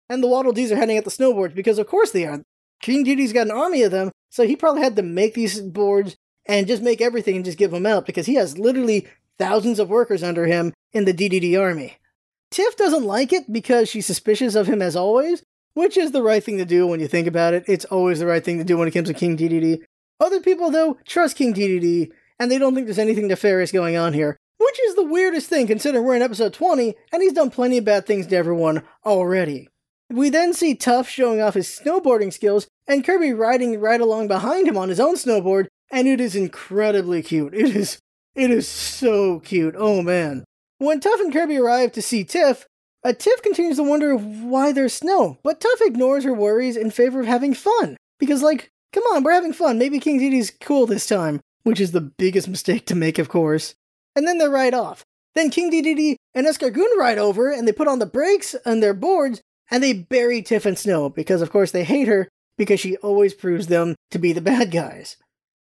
and 0.08 0.22
the 0.22 0.28
Waddle 0.28 0.52
Dees 0.52 0.70
are 0.70 0.76
heading 0.76 0.98
at 0.98 1.04
the 1.04 1.10
snowboards 1.10 1.54
because, 1.54 1.78
of 1.78 1.86
course, 1.86 2.12
they 2.12 2.26
are. 2.26 2.42
King 2.80 3.04
Dedede's 3.04 3.32
got 3.32 3.46
an 3.46 3.52
army 3.52 3.82
of 3.82 3.90
them, 3.90 4.12
so 4.36 4.46
he 4.46 4.54
probably 4.54 4.82
had 4.82 4.96
to 4.96 5.02
make 5.02 5.32
these 5.32 5.58
boards 5.62 6.14
and 6.44 6.66
just 6.66 6.82
make 6.82 7.00
everything 7.00 7.36
and 7.36 7.44
just 7.46 7.56
give 7.56 7.70
them 7.70 7.86
out 7.86 8.04
because 8.04 8.26
he 8.26 8.34
has 8.34 8.58
literally 8.58 9.08
thousands 9.38 9.78
of 9.78 9.88
workers 9.88 10.22
under 10.22 10.44
him 10.44 10.74
in 10.92 11.06
the 11.06 11.14
Dedede 11.14 11.58
army. 11.58 11.96
Tiff 12.50 12.76
doesn't 12.76 13.04
like 13.04 13.32
it 13.32 13.50
because 13.50 13.88
she's 13.88 14.04
suspicious 14.04 14.54
of 14.54 14.66
him 14.66 14.82
as 14.82 14.94
always, 14.94 15.42
which 15.72 15.96
is 15.96 16.12
the 16.12 16.22
right 16.22 16.44
thing 16.44 16.58
to 16.58 16.66
do 16.66 16.86
when 16.86 17.00
you 17.00 17.08
think 17.08 17.26
about 17.26 17.54
it. 17.54 17.64
It's 17.66 17.86
always 17.86 18.18
the 18.18 18.26
right 18.26 18.44
thing 18.44 18.58
to 18.58 18.64
do 18.64 18.76
when 18.76 18.86
it 18.86 18.90
comes 18.90 19.08
to 19.08 19.14
King 19.14 19.38
Dedede. 19.38 19.78
Other 20.20 20.40
people, 20.40 20.70
though, 20.70 20.98
trust 21.06 21.38
King 21.38 21.54
Dedede, 21.54 22.10
and 22.38 22.50
they 22.50 22.58
don't 22.58 22.74
think 22.74 22.86
there's 22.86 22.98
anything 22.98 23.28
nefarious 23.28 23.72
going 23.72 23.96
on 23.96 24.12
here, 24.12 24.36
which 24.58 24.78
is 24.80 24.96
the 24.96 25.06
weirdest 25.06 25.48
thing 25.48 25.66
considering 25.66 26.04
we're 26.04 26.14
in 26.14 26.20
episode 26.20 26.52
20 26.52 26.94
and 27.10 27.22
he's 27.22 27.32
done 27.32 27.48
plenty 27.48 27.78
of 27.78 27.86
bad 27.86 28.04
things 28.04 28.26
to 28.26 28.36
everyone 28.36 28.82
already. 29.06 29.70
We 30.10 30.30
then 30.30 30.54
see 30.54 30.74
Tuff 30.74 31.08
showing 31.08 31.40
off 31.40 31.54
his 31.54 31.68
snowboarding 31.68 32.32
skills 32.32 32.68
and 32.86 33.04
Kirby 33.04 33.32
riding 33.32 33.80
right 33.80 34.00
along 34.00 34.28
behind 34.28 34.68
him 34.68 34.76
on 34.76 34.88
his 34.88 35.00
own 35.00 35.16
snowboard, 35.16 35.66
and 35.90 36.06
it 36.06 36.20
is 36.20 36.36
incredibly 36.36 37.22
cute. 37.22 37.54
It 37.54 37.74
is 37.74 37.98
it 38.34 38.50
is 38.50 38.68
so 38.68 39.40
cute. 39.40 39.74
Oh 39.76 40.02
man. 40.02 40.44
When 40.78 41.00
Tuff 41.00 41.20
and 41.20 41.32
Kirby 41.32 41.56
arrive 41.56 41.92
to 41.92 42.02
see 42.02 42.22
Tiff, 42.22 42.66
a 43.02 43.14
Tiff 43.14 43.42
continues 43.42 43.76
to 43.76 43.82
wonder 43.82 44.16
why 44.16 44.72
there's 44.72 44.92
snow, 44.92 45.38
but 45.42 45.60
Tuff 45.60 45.80
ignores 45.80 46.24
her 46.24 46.34
worries 46.34 46.76
in 46.76 46.90
favor 46.90 47.20
of 47.20 47.26
having 47.26 47.54
fun. 47.54 47.96
Because, 48.18 48.42
like, 48.42 48.68
come 48.92 49.04
on, 49.04 49.22
we're 49.22 49.32
having 49.32 49.52
fun. 49.52 49.78
Maybe 49.78 50.00
King 50.00 50.20
Dedede's 50.20 50.52
cool 50.60 50.86
this 50.86 51.06
time, 51.06 51.40
which 51.62 51.80
is 51.80 51.92
the 51.92 52.00
biggest 52.00 52.48
mistake 52.48 52.84
to 52.86 52.94
make, 52.94 53.18
of 53.18 53.28
course. 53.28 53.74
And 54.14 54.26
then 54.26 54.38
they 54.38 54.48
ride 54.48 54.74
off. 54.74 55.04
Then 55.34 55.50
King 55.50 55.70
Dedede 55.70 56.16
and 56.34 56.46
Escargoon 56.46 56.96
ride 56.96 57.18
over, 57.18 57.50
and 57.50 57.66
they 57.66 57.72
put 57.72 57.88
on 57.88 57.98
the 57.98 58.06
brakes 58.06 58.56
on 58.66 58.80
their 58.80 58.94
boards, 58.94 59.40
and 59.70 59.82
they 59.82 59.92
bury 59.92 60.42
Tiff 60.42 60.66
in 60.66 60.76
snow, 60.76 61.08
because 61.08 61.42
of 61.42 61.50
course 61.50 61.72
they 61.72 61.84
hate 61.84 62.08
her, 62.08 62.28
because 62.56 62.80
she 62.80 62.96
always 62.98 63.34
proves 63.34 63.66
them 63.66 63.94
to 64.10 64.18
be 64.18 64.32
the 64.32 64.40
bad 64.40 64.70
guys. 64.70 65.16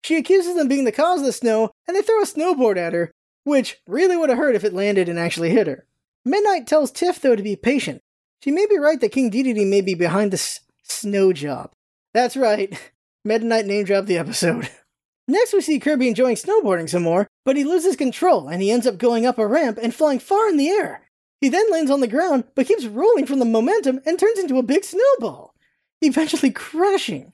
She 0.04 0.18
accuses 0.18 0.56
them 0.56 0.68
being 0.68 0.84
the 0.84 0.92
cause 0.92 1.22
of 1.22 1.26
the 1.26 1.32
snow, 1.32 1.72
and 1.88 1.96
they 1.96 2.02
throw 2.02 2.22
a 2.22 2.26
snowboard 2.26 2.78
at 2.78 2.94
her, 2.94 3.12
which 3.46 3.78
really 3.88 4.18
would 4.18 4.30
have 4.30 4.38
hurt 4.38 4.56
if 4.56 4.64
it 4.64 4.74
landed 4.74 5.08
and 5.08 5.18
actually 5.18 5.50
hit 5.50 5.68
her. 5.68 5.86
Meta 6.26 6.44
Knight 6.44 6.68
tells 6.68 6.92
Tiff, 6.92 7.22
though, 7.22 7.36
to 7.36 7.44
be 7.44 7.56
patient. 7.56 8.02
She 8.44 8.52
may 8.52 8.66
be 8.66 8.78
right 8.78 9.00
that 9.00 9.12
King 9.12 9.32
Dedede 9.32 9.68
may 9.68 9.82
be 9.82 9.94
behind 9.94 10.32
this 10.32 10.60
snow 10.84 11.32
job. 11.32 11.72
That's 12.14 12.36
right, 12.38 12.78
Meta 13.26 13.46
Knight 13.46 13.66
name 13.66 13.86
dropped 13.86 14.08
the 14.08 14.18
episode. 14.18 14.70
Next, 15.28 15.54
we 15.54 15.62
see 15.62 15.80
Kirby 15.80 16.10
enjoying 16.10 16.36
snowboarding 16.36 16.90
some 16.90 17.04
more, 17.04 17.28
but 17.46 17.56
he 17.56 17.64
loses 17.64 17.96
control 17.96 18.50
and 18.50 18.62
he 18.62 18.72
ends 18.72 18.86
up 18.86 18.98
going 18.98 19.26
up 19.26 19.38
a 19.38 19.48
ramp 19.48 19.80
and 19.82 19.96
flying 19.96 20.20
far 20.20 20.50
in 20.50 20.58
the 20.58 20.68
air. 20.68 21.04
He 21.44 21.50
then 21.50 21.70
lands 21.70 21.92
on 21.92 22.00
the 22.00 22.08
ground, 22.08 22.46
but 22.56 22.68
keeps 22.68 22.86
rolling 22.86 23.26
from 23.26 23.40
the 23.40 23.44
momentum 23.44 24.00
and 24.06 24.18
turns 24.18 24.40
into 24.40 24.60
a 24.60 24.64
big 24.64 24.86
snowball, 24.86 25.54
eventually 26.02 26.52
crashing. 26.52 27.34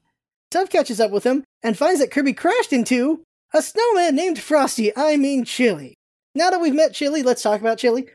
Tuff 0.50 0.72
catches 0.72 1.00
up 1.00 1.12
with 1.12 1.24
him 1.24 1.44
and 1.62 1.78
finds 1.78 2.02
that 2.02 2.10
Kirby 2.10 2.34
crashed 2.34 2.74
into 2.74 3.22
a 3.54 3.62
snowman 3.62 4.16
named 4.16 4.40
Frosty, 4.40 4.92
I 4.98 5.16
mean 5.16 5.46
Chili. 5.46 5.94
Now 6.34 6.50
that 6.50 6.60
we've 6.60 6.74
met 6.74 6.96
Chili, 6.96 7.22
let's 7.22 7.44
talk 7.44 7.62
about 7.62 7.78
Chili. 7.78 8.08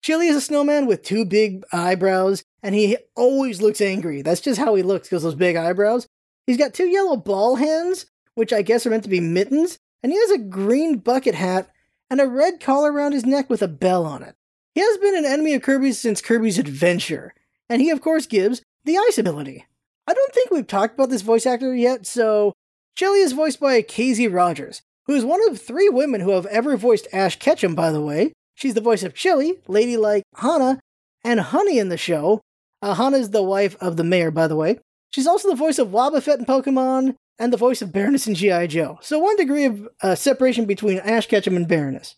Chili 0.00 0.28
is 0.28 0.36
a 0.36 0.40
snowman 0.40 0.86
with 0.86 1.02
two 1.02 1.26
big 1.26 1.64
eyebrows, 1.70 2.42
and 2.62 2.74
he 2.74 2.96
always 3.14 3.60
looks 3.60 3.82
angry. 3.82 4.22
That's 4.22 4.40
just 4.40 4.58
how 4.58 4.74
he 4.74 4.82
looks, 4.82 5.10
because 5.10 5.22
those 5.22 5.34
big 5.34 5.56
eyebrows. 5.56 6.06
He's 6.46 6.56
got 6.56 6.72
two 6.72 6.86
yellow 6.86 7.18
ball 7.18 7.56
hands, 7.56 8.06
which 8.36 8.54
I 8.54 8.62
guess 8.62 8.86
are 8.86 8.90
meant 8.90 9.02
to 9.02 9.10
be 9.10 9.20
mittens, 9.20 9.76
and 10.02 10.12
he 10.12 10.18
has 10.18 10.30
a 10.30 10.38
green 10.38 10.96
bucket 10.96 11.34
hat 11.34 11.70
and 12.08 12.22
a 12.22 12.26
red 12.26 12.58
collar 12.58 12.90
around 12.90 13.12
his 13.12 13.26
neck 13.26 13.50
with 13.50 13.60
a 13.60 13.68
bell 13.68 14.06
on 14.06 14.22
it. 14.22 14.34
He 14.74 14.80
has 14.80 14.96
been 14.98 15.16
an 15.16 15.26
enemy 15.26 15.54
of 15.54 15.62
Kirby's 15.62 15.98
since 15.98 16.20
Kirby's 16.20 16.58
Adventure, 16.58 17.34
and 17.68 17.82
he, 17.82 17.90
of 17.90 18.00
course, 18.00 18.26
gives 18.26 18.62
the 18.84 18.96
ice 18.96 19.18
ability. 19.18 19.66
I 20.06 20.14
don't 20.14 20.34
think 20.34 20.50
we've 20.50 20.66
talked 20.66 20.94
about 20.94 21.10
this 21.10 21.22
voice 21.22 21.46
actor 21.46 21.74
yet, 21.74 22.06
so 22.06 22.52
Chili 22.96 23.20
is 23.20 23.32
voiced 23.32 23.60
by 23.60 23.82
Kayzie 23.82 24.32
Rogers, 24.32 24.82
who 25.06 25.14
is 25.14 25.24
one 25.24 25.40
of 25.48 25.60
three 25.60 25.88
women 25.88 26.20
who 26.20 26.30
have 26.30 26.46
ever 26.46 26.76
voiced 26.76 27.06
Ash 27.12 27.38
Ketchum, 27.38 27.74
by 27.74 27.90
the 27.90 28.00
way. 28.00 28.32
She's 28.54 28.74
the 28.74 28.80
voice 28.80 29.02
of 29.02 29.14
Chili, 29.14 29.60
Ladylike 29.68 30.24
Hana, 30.36 30.80
and 31.24 31.40
Honey 31.40 31.78
in 31.78 31.88
the 31.88 31.96
show. 31.96 32.40
Uh, 32.80 32.94
Hana's 32.94 33.30
the 33.30 33.42
wife 33.42 33.76
of 33.80 33.96
the 33.96 34.04
mayor, 34.04 34.30
by 34.30 34.46
the 34.46 34.56
way. 34.56 34.78
She's 35.10 35.26
also 35.26 35.48
the 35.48 35.54
voice 35.54 35.78
of 35.78 35.88
Wobbuffet 35.88 36.38
in 36.38 36.44
Pokemon 36.46 37.14
and 37.38 37.52
the 37.52 37.58
voice 37.58 37.82
of 37.82 37.92
Baroness 37.92 38.26
in 38.26 38.34
G.I. 38.34 38.66
Joe. 38.68 38.98
So 39.02 39.18
one 39.18 39.36
degree 39.36 39.64
of 39.64 39.88
uh, 40.02 40.14
separation 40.14 40.64
between 40.64 40.98
Ash 40.98 41.26
Ketchum 41.26 41.56
and 41.56 41.68
Baroness. 41.68 42.16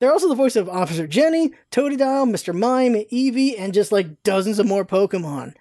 They're 0.00 0.12
also 0.12 0.28
the 0.28 0.34
voice 0.34 0.56
of 0.56 0.68
Officer 0.68 1.06
Jenny, 1.06 1.52
Totodile, 1.70 2.30
Mr. 2.30 2.54
Mime, 2.54 3.04
Eevee, 3.10 3.54
and 3.58 3.72
just 3.72 3.92
like 3.92 4.22
dozens 4.22 4.58
of 4.58 4.66
more 4.66 4.84
Pokemon. 4.84 5.54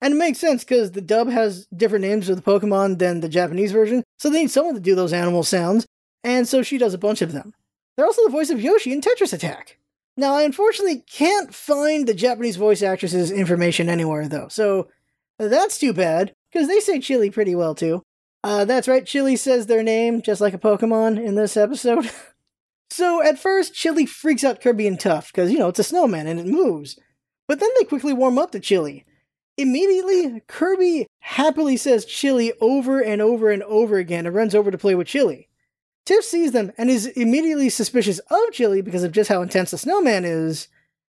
And 0.00 0.14
it 0.14 0.16
makes 0.16 0.38
sense 0.38 0.64
because 0.64 0.92
the 0.92 1.00
dub 1.00 1.28
has 1.28 1.66
different 1.74 2.04
names 2.04 2.26
for 2.28 2.34
the 2.34 2.42
Pokemon 2.42 2.98
than 2.98 3.20
the 3.20 3.28
Japanese 3.28 3.72
version, 3.72 4.02
so 4.18 4.28
they 4.28 4.42
need 4.42 4.50
someone 4.50 4.74
to 4.74 4.80
do 4.80 4.94
those 4.94 5.12
animal 5.12 5.42
sounds, 5.42 5.86
and 6.22 6.48
so 6.48 6.62
she 6.62 6.78
does 6.78 6.94
a 6.94 6.98
bunch 6.98 7.22
of 7.22 7.32
them. 7.32 7.54
They're 7.96 8.06
also 8.06 8.24
the 8.24 8.30
voice 8.30 8.50
of 8.50 8.60
Yoshi 8.60 8.92
in 8.92 9.00
Tetris 9.00 9.32
Attack. 9.32 9.78
Now, 10.16 10.34
I 10.34 10.42
unfortunately 10.42 11.04
can't 11.10 11.54
find 11.54 12.06
the 12.06 12.14
Japanese 12.14 12.56
voice 12.56 12.82
actress's 12.82 13.30
information 13.30 13.88
anywhere, 13.88 14.28
though, 14.28 14.48
so 14.48 14.88
that's 15.38 15.78
too 15.78 15.92
bad, 15.92 16.34
because 16.52 16.68
they 16.68 16.80
say 16.80 17.00
Chili 17.00 17.30
pretty 17.30 17.54
well, 17.54 17.74
too. 17.74 18.02
Uh, 18.42 18.64
that's 18.66 18.88
right, 18.88 19.06
Chili 19.06 19.36
says 19.36 19.66
their 19.66 19.82
name, 19.82 20.20
just 20.20 20.40
like 20.40 20.54
a 20.54 20.58
Pokemon 20.58 21.22
in 21.22 21.34
this 21.34 21.56
episode. 21.56 22.10
so, 22.94 23.20
at 23.20 23.40
first, 23.40 23.74
Chili 23.74 24.06
freaks 24.06 24.44
out 24.44 24.60
Kirby 24.60 24.86
and 24.86 25.00
Tuff, 25.00 25.32
because, 25.32 25.50
you 25.50 25.58
know, 25.58 25.66
it's 25.66 25.80
a 25.80 25.82
snowman 25.82 26.28
and 26.28 26.38
it 26.38 26.46
moves. 26.46 26.96
But 27.48 27.58
then 27.58 27.70
they 27.76 27.84
quickly 27.84 28.12
warm 28.12 28.38
up 28.38 28.52
to 28.52 28.60
Chili. 28.60 29.04
Immediately, 29.56 30.42
Kirby 30.46 31.08
happily 31.18 31.76
says 31.76 32.04
Chili 32.04 32.52
over 32.60 33.00
and 33.00 33.20
over 33.20 33.50
and 33.50 33.64
over 33.64 33.98
again 33.98 34.26
and 34.26 34.34
runs 34.36 34.54
over 34.54 34.70
to 34.70 34.78
play 34.78 34.94
with 34.94 35.08
Chili. 35.08 35.48
Tiff 36.06 36.24
sees 36.24 36.52
them 36.52 36.70
and 36.78 36.88
is 36.88 37.06
immediately 37.08 37.68
suspicious 37.68 38.20
of 38.30 38.52
Chili 38.52 38.80
because 38.80 39.02
of 39.02 39.10
just 39.10 39.28
how 39.28 39.42
intense 39.42 39.72
the 39.72 39.78
snowman 39.78 40.24
is. 40.24 40.68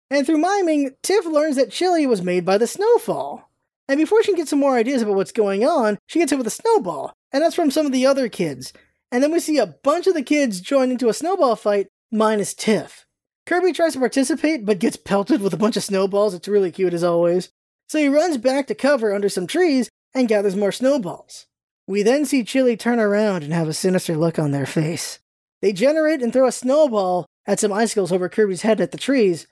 And 0.09 0.25
through 0.25 0.37
miming, 0.37 0.91
Tiff 1.03 1.25
learns 1.25 1.57
that 1.57 1.71
Chili 1.71 2.07
was 2.07 2.21
made 2.21 2.45
by 2.45 2.57
the 2.57 2.65
snowfall. 2.65 3.49
And 3.89 3.97
before 3.97 4.23
she 4.23 4.31
can 4.31 4.37
get 4.37 4.47
some 4.47 4.59
more 4.59 4.77
ideas 4.77 5.01
about 5.01 5.15
what's 5.15 5.33
going 5.33 5.65
on, 5.65 5.97
she 6.07 6.19
gets 6.19 6.31
hit 6.31 6.37
with 6.37 6.47
a 6.47 6.49
snowball, 6.49 7.13
and 7.33 7.43
that's 7.43 7.55
from 7.55 7.71
some 7.71 7.85
of 7.85 7.91
the 7.91 8.05
other 8.05 8.29
kids. 8.29 8.71
And 9.13 9.21
then 9.21 9.31
we 9.31 9.39
see 9.39 9.59
a 9.59 9.67
bunch 9.67 10.07
of 10.07 10.15
the 10.15 10.23
kids 10.23 10.59
join 10.59 10.89
into 10.89 11.07
a 11.07 11.13
snowball 11.13 11.55
fight, 11.55 11.85
minus 12.11 12.55
Tiff. 12.55 13.05
Kirby 13.45 13.71
tries 13.71 13.93
to 13.93 13.99
participate, 13.99 14.65
but 14.65 14.79
gets 14.79 14.97
pelted 14.97 15.39
with 15.39 15.53
a 15.53 15.57
bunch 15.57 15.77
of 15.77 15.83
snowballs. 15.83 16.33
It's 16.33 16.47
really 16.47 16.71
cute 16.71 16.95
as 16.95 17.03
always. 17.03 17.51
So 17.87 17.99
he 17.99 18.07
runs 18.07 18.39
back 18.39 18.65
to 18.67 18.75
cover 18.75 19.13
under 19.13 19.29
some 19.29 19.45
trees 19.45 19.87
and 20.15 20.27
gathers 20.27 20.55
more 20.55 20.71
snowballs. 20.71 21.45
We 21.85 22.01
then 22.01 22.25
see 22.25 22.43
Chili 22.43 22.75
turn 22.75 22.99
around 22.99 23.43
and 23.43 23.53
have 23.53 23.67
a 23.67 23.73
sinister 23.73 24.17
look 24.17 24.39
on 24.39 24.49
their 24.49 24.65
face. 24.65 25.19
They 25.61 25.73
generate 25.73 26.23
and 26.23 26.33
throw 26.33 26.47
a 26.47 26.51
snowball 26.51 27.27
at 27.45 27.59
some 27.59 27.71
icicles 27.71 28.11
over 28.11 28.29
Kirby's 28.29 28.63
head 28.63 28.81
at 28.81 28.91
the 28.91 28.97
trees, 28.97 29.45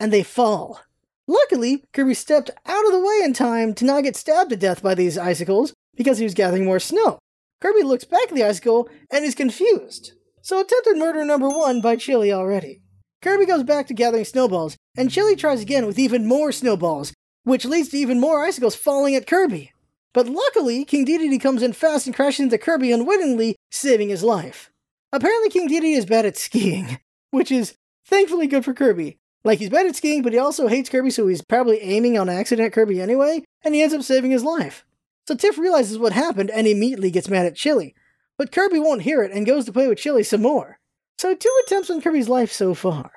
and 0.00 0.12
they 0.12 0.24
fall. 0.24 0.80
Luckily, 1.28 1.84
Kirby 1.92 2.14
stepped 2.14 2.50
out 2.66 2.84
of 2.84 2.90
the 2.90 3.00
way 3.00 3.20
in 3.22 3.32
time 3.32 3.74
to 3.74 3.84
not 3.84 4.02
get 4.02 4.16
stabbed 4.16 4.50
to 4.50 4.56
death 4.56 4.82
by 4.82 4.96
these 4.96 5.16
icicles 5.16 5.72
because 5.94 6.18
he 6.18 6.24
was 6.24 6.34
gathering 6.34 6.64
more 6.64 6.80
snow. 6.80 7.20
Kirby 7.64 7.82
looks 7.82 8.04
back 8.04 8.28
at 8.28 8.34
the 8.34 8.44
icicle 8.44 8.90
and 9.10 9.24
is 9.24 9.34
confused. 9.34 10.12
So 10.42 10.60
attempted 10.60 10.98
murder 10.98 11.24
number 11.24 11.48
one 11.48 11.80
by 11.80 11.96
Chili 11.96 12.30
already. 12.30 12.82
Kirby 13.22 13.46
goes 13.46 13.62
back 13.62 13.86
to 13.86 13.94
gathering 13.94 14.26
snowballs, 14.26 14.76
and 14.98 15.10
Chili 15.10 15.34
tries 15.34 15.62
again 15.62 15.86
with 15.86 15.98
even 15.98 16.26
more 16.26 16.52
snowballs, 16.52 17.14
which 17.44 17.64
leads 17.64 17.88
to 17.88 17.96
even 17.96 18.20
more 18.20 18.44
icicles 18.44 18.76
falling 18.76 19.14
at 19.14 19.26
Kirby. 19.26 19.72
But 20.12 20.28
luckily, 20.28 20.84
King 20.84 21.06
Dedede 21.06 21.40
comes 21.40 21.62
in 21.62 21.72
fast 21.72 22.04
and 22.04 22.14
crashes 22.14 22.40
into 22.40 22.58
Kirby 22.58 22.92
unwittingly, 22.92 23.56
saving 23.70 24.10
his 24.10 24.22
life. 24.22 24.70
Apparently, 25.10 25.48
King 25.48 25.66
Dedede 25.66 25.96
is 25.96 26.04
bad 26.04 26.26
at 26.26 26.36
skiing, 26.36 26.98
which 27.30 27.50
is 27.50 27.76
thankfully 28.04 28.46
good 28.46 28.66
for 28.66 28.74
Kirby. 28.74 29.16
Like, 29.42 29.58
he's 29.58 29.70
bad 29.70 29.86
at 29.86 29.96
skiing, 29.96 30.20
but 30.20 30.34
he 30.34 30.38
also 30.38 30.68
hates 30.68 30.90
Kirby, 30.90 31.10
so 31.10 31.26
he's 31.26 31.40
probably 31.40 31.80
aiming 31.80 32.18
on 32.18 32.28
accident 32.28 32.66
at 32.66 32.72
Kirby 32.74 33.00
anyway, 33.00 33.42
and 33.64 33.74
he 33.74 33.80
ends 33.80 33.94
up 33.94 34.02
saving 34.02 34.32
his 34.32 34.44
life. 34.44 34.84
So 35.26 35.34
Tiff 35.34 35.58
realizes 35.58 35.98
what 35.98 36.12
happened 36.12 36.50
and 36.50 36.66
immediately 36.66 37.10
gets 37.10 37.28
mad 37.28 37.46
at 37.46 37.56
Chili. 37.56 37.94
But 38.36 38.52
Kirby 38.52 38.78
won't 38.78 39.02
hear 39.02 39.22
it 39.22 39.32
and 39.32 39.46
goes 39.46 39.64
to 39.66 39.72
play 39.72 39.88
with 39.88 39.98
Chili 39.98 40.22
some 40.22 40.42
more. 40.42 40.78
So, 41.18 41.34
two 41.34 41.62
attempts 41.64 41.90
on 41.90 42.00
Kirby's 42.00 42.28
life 42.28 42.50
so 42.50 42.74
far. 42.74 43.10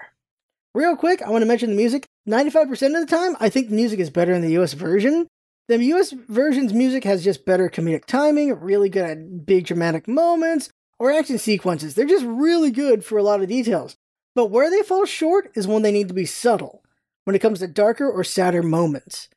Real 0.76 0.96
quick, 0.96 1.22
I 1.22 1.32
want 1.32 1.42
to 1.42 1.48
mention 1.48 1.72
the 1.72 1.76
music. 1.76 2.06
95% 2.30 2.72
of 2.72 3.08
the 3.08 3.18
time, 3.18 3.36
I 3.40 3.50
think 3.50 3.70
the 3.70 3.76
music 3.76 4.00
is 4.00 4.12
better 4.12 4.34
in 4.34 4.42
the 4.42 4.58
US 4.60 4.74
version, 4.74 5.28
the 5.68 5.84
US 5.84 6.12
version's 6.12 6.74
music 6.74 7.04
has 7.04 7.26
just 7.26 7.46
better 7.46 7.70
comedic 7.70 8.06
timing, 8.06 8.54
really 8.60 8.88
good 8.88 9.04
at 9.04 9.46
big 9.46 9.66
dramatic 9.66 10.08
moments, 10.08 10.70
or 10.98 11.12
action 11.12 11.38
sequences. 11.38 11.94
They're 11.94 12.06
just 12.06 12.26
really 12.26 12.72
good 12.72 13.04
for 13.04 13.18
a 13.18 13.24
lot 13.24 13.42
of 13.42 13.50
details. 13.50 13.98
But 14.34 14.50
where 14.50 14.70
they 14.70 14.82
fall 14.82 15.06
short 15.06 15.52
is 15.56 15.68
when 15.68 15.82
they 15.82 15.92
need 15.92 16.08
to 16.08 16.14
be 16.14 16.26
subtle, 16.26 16.84
when 17.26 17.36
it 17.36 17.40
comes 17.40 17.60
to 17.60 17.68
darker 17.68 18.10
or 18.10 18.24
sadder 18.24 18.64
moments. 18.64 19.28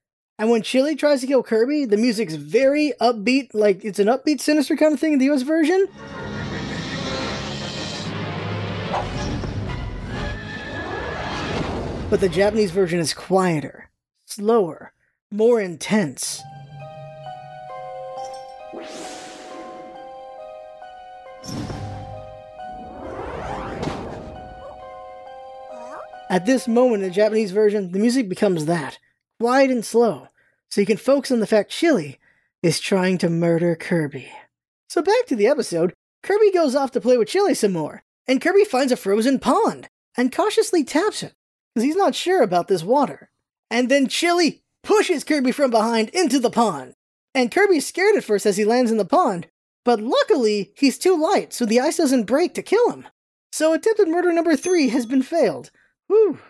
And 0.41 0.49
when 0.49 0.63
Chili 0.63 0.97
tries 0.97 1.21
to 1.21 1.27
kill 1.27 1.43
Kirby, 1.43 1.85
the 1.85 1.99
music's 1.99 2.35
very 2.35 2.95
upbeat, 2.99 3.51
like 3.53 3.85
it's 3.85 3.99
an 3.99 4.07
upbeat, 4.07 4.41
sinister 4.41 4.75
kind 4.75 4.95
of 4.95 4.99
thing 4.99 5.13
in 5.13 5.19
the 5.19 5.27
US 5.27 5.43
version. 5.43 5.87
But 12.09 12.21
the 12.21 12.31
Japanese 12.31 12.71
version 12.71 13.01
is 13.01 13.13
quieter, 13.13 13.91
slower, 14.25 14.95
more 15.31 15.61
intense. 15.61 16.41
At 26.31 26.47
this 26.47 26.67
moment 26.67 27.03
in 27.03 27.11
the 27.11 27.15
Japanese 27.15 27.51
version, 27.51 27.93
the 27.93 27.99
music 27.99 28.31
becomes 28.31 28.65
that 28.65 28.99
quiet 29.41 29.71
and 29.71 29.85
slow, 29.85 30.29
so 30.71 30.83
you 30.83 30.87
can 30.87 30.99
focus 30.99 31.31
on 31.31 31.41
the 31.41 31.47
fact 31.47 31.71
Chili 31.71 32.19
is 32.63 32.79
trying 32.79 33.17
to 33.17 33.31
murder 33.31 33.75
Kirby. 33.75 34.31
So 34.91 35.01
back 35.01 35.25
to 35.29 35.37
the 35.37 35.47
episode, 35.47 35.95
Kirby 36.23 36.53
goes 36.53 36.75
off 36.75 36.91
to 36.91 37.01
play 37.01 37.17
with 37.17 37.29
Chili 37.29 37.55
some 37.55 37.73
more, 37.73 38.03
and 38.29 38.39
Kirby 38.39 38.65
finds 38.65 38.93
a 38.93 38.97
frozen 38.97 39.39
pond 39.39 39.89
and 40.15 40.31
cautiously 40.31 40.85
taps 40.85 41.23
it, 41.23 41.33
because 41.75 41.87
he's 41.87 41.97
not 41.97 42.15
sure 42.15 42.43
about 42.43 42.69
this 42.69 42.83
water. 42.83 43.31
And 43.71 43.89
then 43.89 44.09
Chili 44.09 44.63
pushes 44.83 45.25
Kirby 45.25 45.53
from 45.53 45.71
behind 45.71 46.11
into 46.11 46.39
the 46.39 46.51
pond. 46.51 46.93
And 47.35 47.51
Kirby's 47.51 47.87
scared 47.87 48.17
at 48.17 48.25
first 48.25 48.45
as 48.45 48.59
he 48.59 48.67
lands 48.67 48.91
in 48.91 48.99
the 48.99 49.07
pond, 49.07 49.47
but 49.87 50.03
luckily 50.03 50.73
he's 50.77 50.99
too 50.99 51.19
light, 51.19 51.55
so 51.55 51.65
the 51.65 51.81
ice 51.81 51.97
doesn't 51.97 52.25
break 52.25 52.53
to 52.55 52.63
kill 52.63 52.91
him. 52.91 53.09
So 53.53 53.73
attempted 53.73 54.09
murder 54.09 54.33
number 54.33 54.55
three 54.55 54.91
has 54.91 55.07
been 55.07 55.23
failed. 55.23 55.71
Whew. 56.09 56.41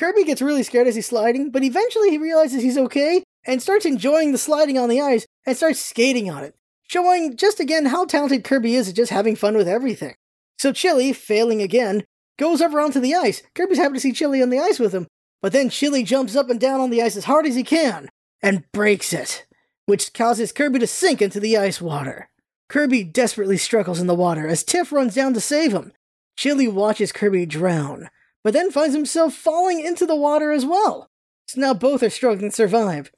Kirby 0.00 0.24
gets 0.24 0.40
really 0.40 0.62
scared 0.62 0.86
as 0.86 0.94
he's 0.94 1.04
sliding, 1.04 1.50
but 1.50 1.62
eventually 1.62 2.08
he 2.08 2.16
realizes 2.16 2.62
he's 2.62 2.78
okay 2.78 3.22
and 3.44 3.60
starts 3.60 3.84
enjoying 3.84 4.32
the 4.32 4.38
sliding 4.38 4.78
on 4.78 4.88
the 4.88 4.98
ice 4.98 5.26
and 5.44 5.54
starts 5.54 5.78
skating 5.78 6.30
on 6.30 6.42
it, 6.42 6.54
showing 6.88 7.36
just 7.36 7.60
again 7.60 7.84
how 7.84 8.06
talented 8.06 8.42
Kirby 8.42 8.76
is 8.76 8.88
at 8.88 8.96
just 8.96 9.12
having 9.12 9.36
fun 9.36 9.58
with 9.58 9.68
everything. 9.68 10.14
So 10.58 10.72
Chili, 10.72 11.12
failing 11.12 11.60
again, 11.60 12.04
goes 12.38 12.62
over 12.62 12.80
onto 12.80 12.98
the 12.98 13.14
ice. 13.14 13.42
Kirby's 13.54 13.76
happy 13.76 13.92
to 13.92 14.00
see 14.00 14.12
Chili 14.12 14.42
on 14.42 14.48
the 14.48 14.58
ice 14.58 14.78
with 14.78 14.94
him, 14.94 15.06
but 15.42 15.52
then 15.52 15.68
Chili 15.68 16.02
jumps 16.02 16.34
up 16.34 16.48
and 16.48 16.58
down 16.58 16.80
on 16.80 16.88
the 16.88 17.02
ice 17.02 17.14
as 17.14 17.24
hard 17.24 17.44
as 17.44 17.54
he 17.54 17.62
can 17.62 18.08
and 18.42 18.64
breaks 18.72 19.12
it, 19.12 19.44
which 19.84 20.14
causes 20.14 20.50
Kirby 20.50 20.78
to 20.78 20.86
sink 20.86 21.20
into 21.20 21.40
the 21.40 21.58
ice 21.58 21.78
water. 21.78 22.30
Kirby 22.70 23.04
desperately 23.04 23.58
struggles 23.58 24.00
in 24.00 24.06
the 24.06 24.14
water 24.14 24.48
as 24.48 24.64
Tiff 24.64 24.92
runs 24.92 25.14
down 25.14 25.34
to 25.34 25.42
save 25.42 25.74
him. 25.74 25.92
Chili 26.38 26.68
watches 26.68 27.12
Kirby 27.12 27.44
drown, 27.44 28.08
but 28.42 28.52
then 28.52 28.70
finds 28.70 28.94
himself 28.94 29.34
falling 29.34 29.80
into 29.80 30.06
the 30.06 30.16
water 30.16 30.52
as 30.52 30.64
well. 30.64 31.08
So 31.46 31.60
now 31.60 31.74
both 31.74 32.02
are 32.02 32.10
struggling 32.10 32.50
to 32.50 32.56
survive. 32.56 33.10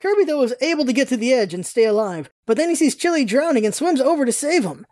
Kirby, 0.00 0.24
though, 0.24 0.42
is 0.42 0.54
able 0.60 0.84
to 0.86 0.92
get 0.92 1.08
to 1.08 1.16
the 1.16 1.32
edge 1.32 1.52
and 1.52 1.66
stay 1.66 1.84
alive, 1.84 2.30
but 2.46 2.56
then 2.56 2.70
he 2.70 2.74
sees 2.74 2.94
Chili 2.94 3.24
drowning 3.24 3.66
and 3.66 3.74
swims 3.74 4.00
over 4.00 4.24
to 4.24 4.32
save 4.32 4.64
him. 4.64 4.86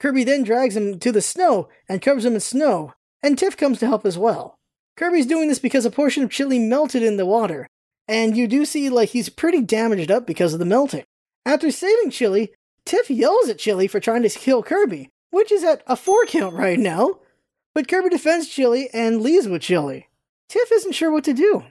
Kirby 0.00 0.24
then 0.24 0.42
drags 0.42 0.76
him 0.76 0.98
to 1.00 1.12
the 1.12 1.20
snow 1.20 1.68
and 1.88 2.00
covers 2.00 2.24
him 2.24 2.34
in 2.34 2.40
snow, 2.40 2.94
and 3.22 3.38
Tiff 3.38 3.56
comes 3.56 3.78
to 3.80 3.86
help 3.86 4.06
as 4.06 4.16
well. 4.16 4.58
Kirby's 4.96 5.26
doing 5.26 5.48
this 5.48 5.58
because 5.58 5.84
a 5.84 5.90
portion 5.90 6.22
of 6.22 6.30
Chili 6.30 6.58
melted 6.58 7.02
in 7.02 7.16
the 7.16 7.26
water, 7.26 7.66
and 8.06 8.36
you 8.36 8.46
do 8.46 8.64
see 8.64 8.88
like 8.88 9.10
he's 9.10 9.28
pretty 9.28 9.60
damaged 9.60 10.10
up 10.10 10.26
because 10.26 10.52
of 10.52 10.60
the 10.60 10.64
melting. 10.64 11.04
After 11.44 11.70
saving 11.70 12.10
Chili, 12.10 12.52
Tiff 12.84 13.10
yells 13.10 13.48
at 13.48 13.58
Chili 13.58 13.88
for 13.88 14.00
trying 14.00 14.22
to 14.22 14.28
kill 14.28 14.62
Kirby, 14.62 15.10
which 15.30 15.50
is 15.50 15.64
at 15.64 15.82
a 15.86 15.96
four 15.96 16.24
count 16.26 16.54
right 16.54 16.78
now. 16.78 17.18
But 17.74 17.88
Kirby 17.88 18.08
defends 18.08 18.48
Chili 18.48 18.88
and 18.92 19.20
leaves 19.20 19.48
with 19.48 19.62
Chili. 19.62 20.08
Tiff 20.48 20.70
isn't 20.72 20.92
sure 20.92 21.10
what 21.10 21.24
to 21.24 21.32
do. 21.32 21.64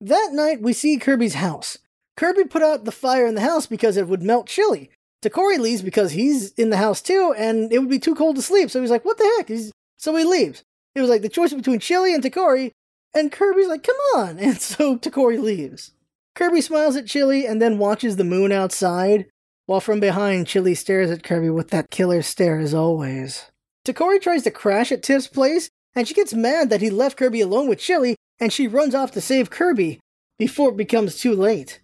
That 0.00 0.30
night, 0.32 0.62
we 0.62 0.72
see 0.72 0.96
Kirby's 0.96 1.34
house. 1.34 1.78
Kirby 2.16 2.44
put 2.44 2.62
out 2.62 2.84
the 2.84 2.92
fire 2.92 3.26
in 3.26 3.34
the 3.34 3.42
house 3.42 3.66
because 3.66 3.96
it 3.96 4.08
would 4.08 4.22
melt 4.22 4.46
Chili. 4.46 4.90
Tokkori 5.22 5.58
leaves 5.58 5.82
because 5.82 6.12
he's 6.12 6.52
in 6.52 6.70
the 6.70 6.78
house 6.78 7.02
too, 7.02 7.34
and 7.36 7.70
it 7.72 7.78
would 7.78 7.90
be 7.90 7.98
too 7.98 8.14
cold 8.14 8.36
to 8.36 8.42
sleep. 8.42 8.70
So 8.70 8.80
he's 8.80 8.90
like, 8.90 9.04
"What 9.04 9.18
the 9.18 9.30
heck?" 9.36 9.48
He's, 9.48 9.70
so 9.98 10.16
he 10.16 10.24
leaves. 10.24 10.64
It 10.94 11.02
was 11.02 11.10
like 11.10 11.22
the 11.22 11.28
choice 11.28 11.52
between 11.52 11.78
Chili 11.78 12.14
and 12.14 12.24
Tokkori, 12.24 12.72
and 13.14 13.32
Kirby's 13.32 13.68
like, 13.68 13.82
come 13.82 13.96
on! 14.14 14.38
And 14.40 14.60
so 14.60 14.96
Tokkori 14.96 15.40
leaves. 15.40 15.92
Kirby 16.34 16.60
smiles 16.60 16.96
at 16.96 17.06
Chili 17.06 17.46
and 17.46 17.60
then 17.60 17.78
watches 17.78 18.16
the 18.16 18.24
moon 18.24 18.52
outside, 18.52 19.26
while 19.66 19.80
from 19.80 20.00
behind, 20.00 20.46
Chili 20.46 20.74
stares 20.74 21.10
at 21.10 21.22
Kirby 21.22 21.50
with 21.50 21.70
that 21.70 21.90
killer 21.90 22.22
stare 22.22 22.58
as 22.58 22.72
always. 22.72 23.50
Tokkori 23.92 24.20
tries 24.20 24.42
to 24.44 24.50
crash 24.50 24.92
at 24.92 25.02
Tiff's 25.02 25.26
place, 25.26 25.70
and 25.94 26.06
she 26.06 26.14
gets 26.14 26.32
mad 26.32 26.70
that 26.70 26.80
he 26.80 26.90
left 26.90 27.16
Kirby 27.16 27.40
alone 27.40 27.68
with 27.68 27.78
Chili, 27.78 28.16
and 28.38 28.52
she 28.52 28.68
runs 28.68 28.94
off 28.94 29.10
to 29.12 29.20
save 29.20 29.50
Kirby 29.50 30.00
before 30.38 30.70
it 30.70 30.76
becomes 30.76 31.18
too 31.18 31.34
late. 31.34 31.80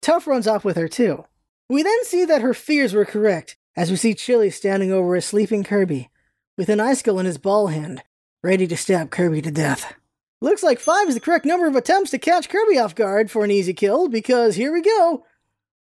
Tuff 0.00 0.26
runs 0.26 0.46
off 0.46 0.64
with 0.64 0.76
her 0.76 0.88
too. 0.88 1.24
We 1.68 1.82
then 1.82 2.04
see 2.04 2.24
that 2.24 2.42
her 2.42 2.54
fears 2.54 2.94
were 2.94 3.04
correct, 3.04 3.56
as 3.76 3.90
we 3.90 3.96
see 3.96 4.14
Chili 4.14 4.50
standing 4.50 4.90
over 4.90 5.14
a 5.14 5.22
sleeping 5.22 5.62
Kirby, 5.62 6.10
with 6.56 6.68
an 6.68 6.80
icicle 6.80 7.18
in 7.20 7.26
his 7.26 7.38
ball 7.38 7.68
hand, 7.68 8.02
ready 8.42 8.66
to 8.66 8.76
stab 8.76 9.10
Kirby 9.10 9.42
to 9.42 9.50
death. 9.50 9.94
Looks 10.40 10.62
like 10.62 10.80
five 10.80 11.08
is 11.08 11.14
the 11.14 11.20
correct 11.20 11.44
number 11.44 11.66
of 11.66 11.76
attempts 11.76 12.10
to 12.12 12.18
catch 12.18 12.48
Kirby 12.48 12.78
off 12.78 12.94
guard 12.94 13.30
for 13.30 13.44
an 13.44 13.50
easy 13.50 13.74
kill, 13.74 14.08
because 14.08 14.56
here 14.56 14.72
we 14.72 14.80
go. 14.80 15.24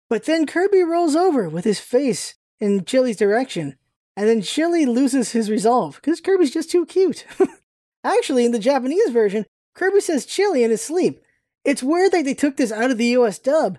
But 0.10 0.26
then 0.26 0.48
Kirby 0.48 0.84
rolls 0.84 1.16
over 1.16 1.48
with 1.48 1.64
his 1.64 1.80
face 1.80 2.36
in 2.60 2.84
Chili's 2.84 3.18
direction, 3.18 3.78
and 4.18 4.28
then 4.28 4.42
Chili 4.42 4.88
loses 4.88 5.32
his 5.32 5.50
resolve, 5.50 5.96
because 5.96 6.20
Kirby's 6.20 6.52
just 6.52 6.72
too 6.72 6.86
cute. 6.88 7.26
Actually, 8.04 8.46
in 8.46 8.52
the 8.52 8.60
Japanese 8.60 9.12
version, 9.12 9.46
Kirby 9.76 10.02
says 10.02 10.26
Chili 10.26 10.64
in 10.64 10.72
his 10.72 10.82
sleep. 10.82 11.22
It's 11.64 11.84
weird 11.84 12.12
that 12.12 12.26
they 12.26 12.34
took 12.34 12.58
this 12.58 12.72
out 12.72 12.90
of 12.90 12.98
the 12.98 13.10
US 13.10 13.38
dub, 13.38 13.78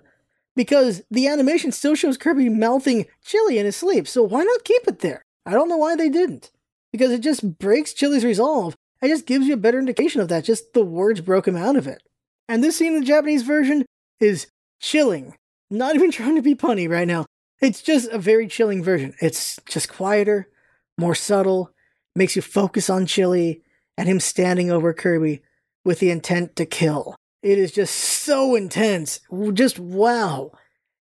because 0.55 1.03
the 1.11 1.27
animation 1.27 1.73
still 1.73 1.93
shows 1.93 2.17
Kirby 2.17 2.47
mouthing 2.47 3.05
Chili 3.23 3.59
in 3.59 3.65
his 3.65 3.75
sleep, 3.75 4.07
so 4.07 4.23
why 4.23 4.43
not 4.43 4.63
keep 4.63 4.87
it 4.87 4.99
there? 4.99 5.21
I 5.45 5.51
don't 5.51 5.67
know 5.67 5.77
why 5.77 5.95
they 5.95 6.09
didn't. 6.09 6.51
Because 6.91 7.11
it 7.11 7.21
just 7.21 7.59
breaks 7.59 7.93
Chili's 7.93 8.25
resolve 8.25 8.75
and 9.01 9.11
just 9.11 9.25
gives 9.25 9.45
you 9.45 9.53
a 9.53 9.57
better 9.57 9.77
indication 9.77 10.21
of 10.21 10.29
that. 10.29 10.45
Just 10.45 10.73
the 10.73 10.83
words 10.83 11.21
broke 11.21 11.47
him 11.47 11.55
out 11.55 11.75
of 11.75 11.85
it. 11.85 12.01
And 12.47 12.63
this 12.63 12.77
scene 12.77 12.93
in 12.93 13.01
the 13.01 13.05
Japanese 13.05 13.43
version 13.43 13.85
is 14.19 14.47
chilling. 14.79 15.35
Not 15.69 15.95
even 15.95 16.11
trying 16.11 16.35
to 16.35 16.41
be 16.41 16.55
punny 16.55 16.89
right 16.89 17.07
now. 17.07 17.25
It's 17.61 17.81
just 17.81 18.09
a 18.09 18.17
very 18.17 18.47
chilling 18.47 18.83
version. 18.83 19.13
It's 19.21 19.59
just 19.67 19.91
quieter, 19.91 20.49
more 20.97 21.15
subtle, 21.15 21.71
makes 22.15 22.35
you 22.35 22.41
focus 22.41 22.89
on 22.89 23.05
Chili 23.05 23.61
and 23.97 24.07
him 24.07 24.19
standing 24.19 24.71
over 24.71 24.93
Kirby 24.93 25.41
with 25.83 25.99
the 25.99 26.09
intent 26.09 26.55
to 26.55 26.65
kill. 26.65 27.15
It 27.41 27.57
is 27.57 27.71
just 27.71 27.95
so 27.95 28.55
intense. 28.55 29.19
Just 29.53 29.79
wow. 29.79 30.51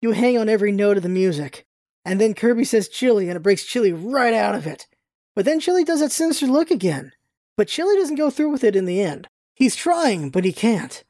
You 0.02 0.12
hang 0.12 0.38
on 0.38 0.50
every 0.50 0.72
note 0.72 0.98
of 0.98 1.04
the 1.04 1.10
music. 1.10 1.66
And 2.04 2.20
then 2.20 2.34
Kirby 2.34 2.64
says 2.64 2.90
Chili 2.90 3.28
and 3.28 3.38
it 3.38 3.44
breaks 3.44 3.64
Chili 3.64 3.94
right 3.94 4.34
out 4.34 4.56
of 4.56 4.66
it. 4.66 4.88
But 5.36 5.46
then 5.46 5.60
Chili 5.60 5.84
does 5.84 6.00
that 6.00 6.12
sinister 6.12 6.48
look 6.48 6.72
again. 6.72 7.12
But 7.58 7.68
Chili 7.68 7.96
doesn't 7.96 8.16
go 8.16 8.30
through 8.30 8.50
with 8.50 8.64
it 8.64 8.76
in 8.76 8.86
the 8.86 9.02
end. 9.02 9.28
He's 9.54 9.76
trying, 9.76 10.30
but 10.30 10.44
he 10.44 10.52
can't. 10.52 11.04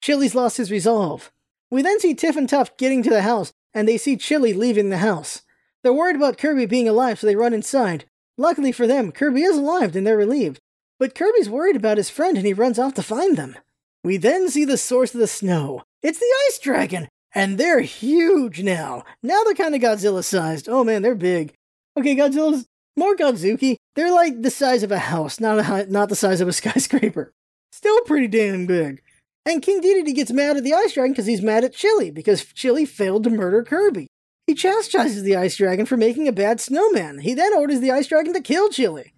Chili's 0.00 0.34
lost 0.34 0.56
his 0.56 0.70
resolve. 0.70 1.30
We 1.70 1.82
then 1.82 2.00
see 2.00 2.14
Tiff 2.14 2.36
and 2.36 2.48
Tuff 2.48 2.76
getting 2.78 3.02
to 3.02 3.10
the 3.10 3.22
house, 3.22 3.52
and 3.74 3.88
they 3.88 3.98
see 3.98 4.16
Chili 4.16 4.52
leaving 4.52 4.90
the 4.90 4.98
house. 4.98 5.42
They're 5.82 5.92
worried 5.92 6.16
about 6.16 6.38
Kirby 6.38 6.66
being 6.66 6.88
alive, 6.88 7.18
so 7.18 7.26
they 7.26 7.36
run 7.36 7.54
inside. 7.54 8.04
Luckily 8.36 8.72
for 8.72 8.86
them, 8.86 9.12
Kirby 9.12 9.42
is 9.42 9.56
alive, 9.56 9.94
and 9.94 10.06
they're 10.06 10.16
relieved. 10.16 10.60
But 10.98 11.14
Kirby's 11.14 11.48
worried 11.50 11.76
about 11.76 11.96
his 11.96 12.10
friend, 12.10 12.36
and 12.36 12.46
he 12.46 12.52
runs 12.52 12.78
off 12.78 12.94
to 12.94 13.02
find 13.02 13.36
them. 13.36 13.56
We 14.02 14.16
then 14.16 14.48
see 14.48 14.64
the 14.64 14.76
source 14.76 15.14
of 15.14 15.20
the 15.20 15.26
snow. 15.26 15.82
It's 16.02 16.18
the 16.18 16.34
Ice 16.48 16.58
Dragon! 16.58 17.08
And 17.34 17.58
they're 17.58 17.80
huge 17.80 18.62
now. 18.62 19.04
Now 19.22 19.44
they're 19.44 19.54
kind 19.54 19.74
of 19.74 19.80
Godzilla 19.80 20.24
sized. 20.24 20.68
Oh 20.68 20.82
man, 20.82 21.02
they're 21.02 21.14
big. 21.14 21.54
Okay, 21.96 22.16
Godzilla's 22.16 22.66
more 22.96 23.16
Godzooky, 23.16 23.76
they're 23.94 24.12
like 24.12 24.42
the 24.42 24.50
size 24.50 24.82
of 24.82 24.90
a 24.90 24.98
house, 24.98 25.40
not 25.40 25.58
a 25.58 25.86
not 25.90 26.08
the 26.08 26.16
size 26.16 26.40
of 26.40 26.48
a 26.48 26.52
skyscraper. 26.60 27.32
Still 27.70 28.00
pretty 28.02 28.28
damn 28.28 28.66
big. 28.66 29.02
And 29.48 29.62
King 29.62 29.80
Dedede 29.80 30.14
gets 30.14 30.30
mad 30.30 30.58
at 30.58 30.62
the 30.62 30.74
Ice 30.74 30.92
Dragon 30.92 31.12
because 31.12 31.24
he's 31.24 31.40
mad 31.40 31.64
at 31.64 31.72
Chili 31.72 32.10
because 32.10 32.44
Chili 32.52 32.84
failed 32.84 33.24
to 33.24 33.30
murder 33.30 33.64
Kirby. 33.64 34.06
He 34.46 34.54
chastises 34.54 35.22
the 35.22 35.36
Ice 35.36 35.56
Dragon 35.56 35.86
for 35.86 35.96
making 35.96 36.28
a 36.28 36.32
bad 36.32 36.60
snowman. 36.60 37.20
He 37.20 37.32
then 37.32 37.54
orders 37.54 37.80
the 37.80 37.90
Ice 37.90 38.08
Dragon 38.08 38.34
to 38.34 38.42
kill 38.42 38.68
Chili. 38.68 39.14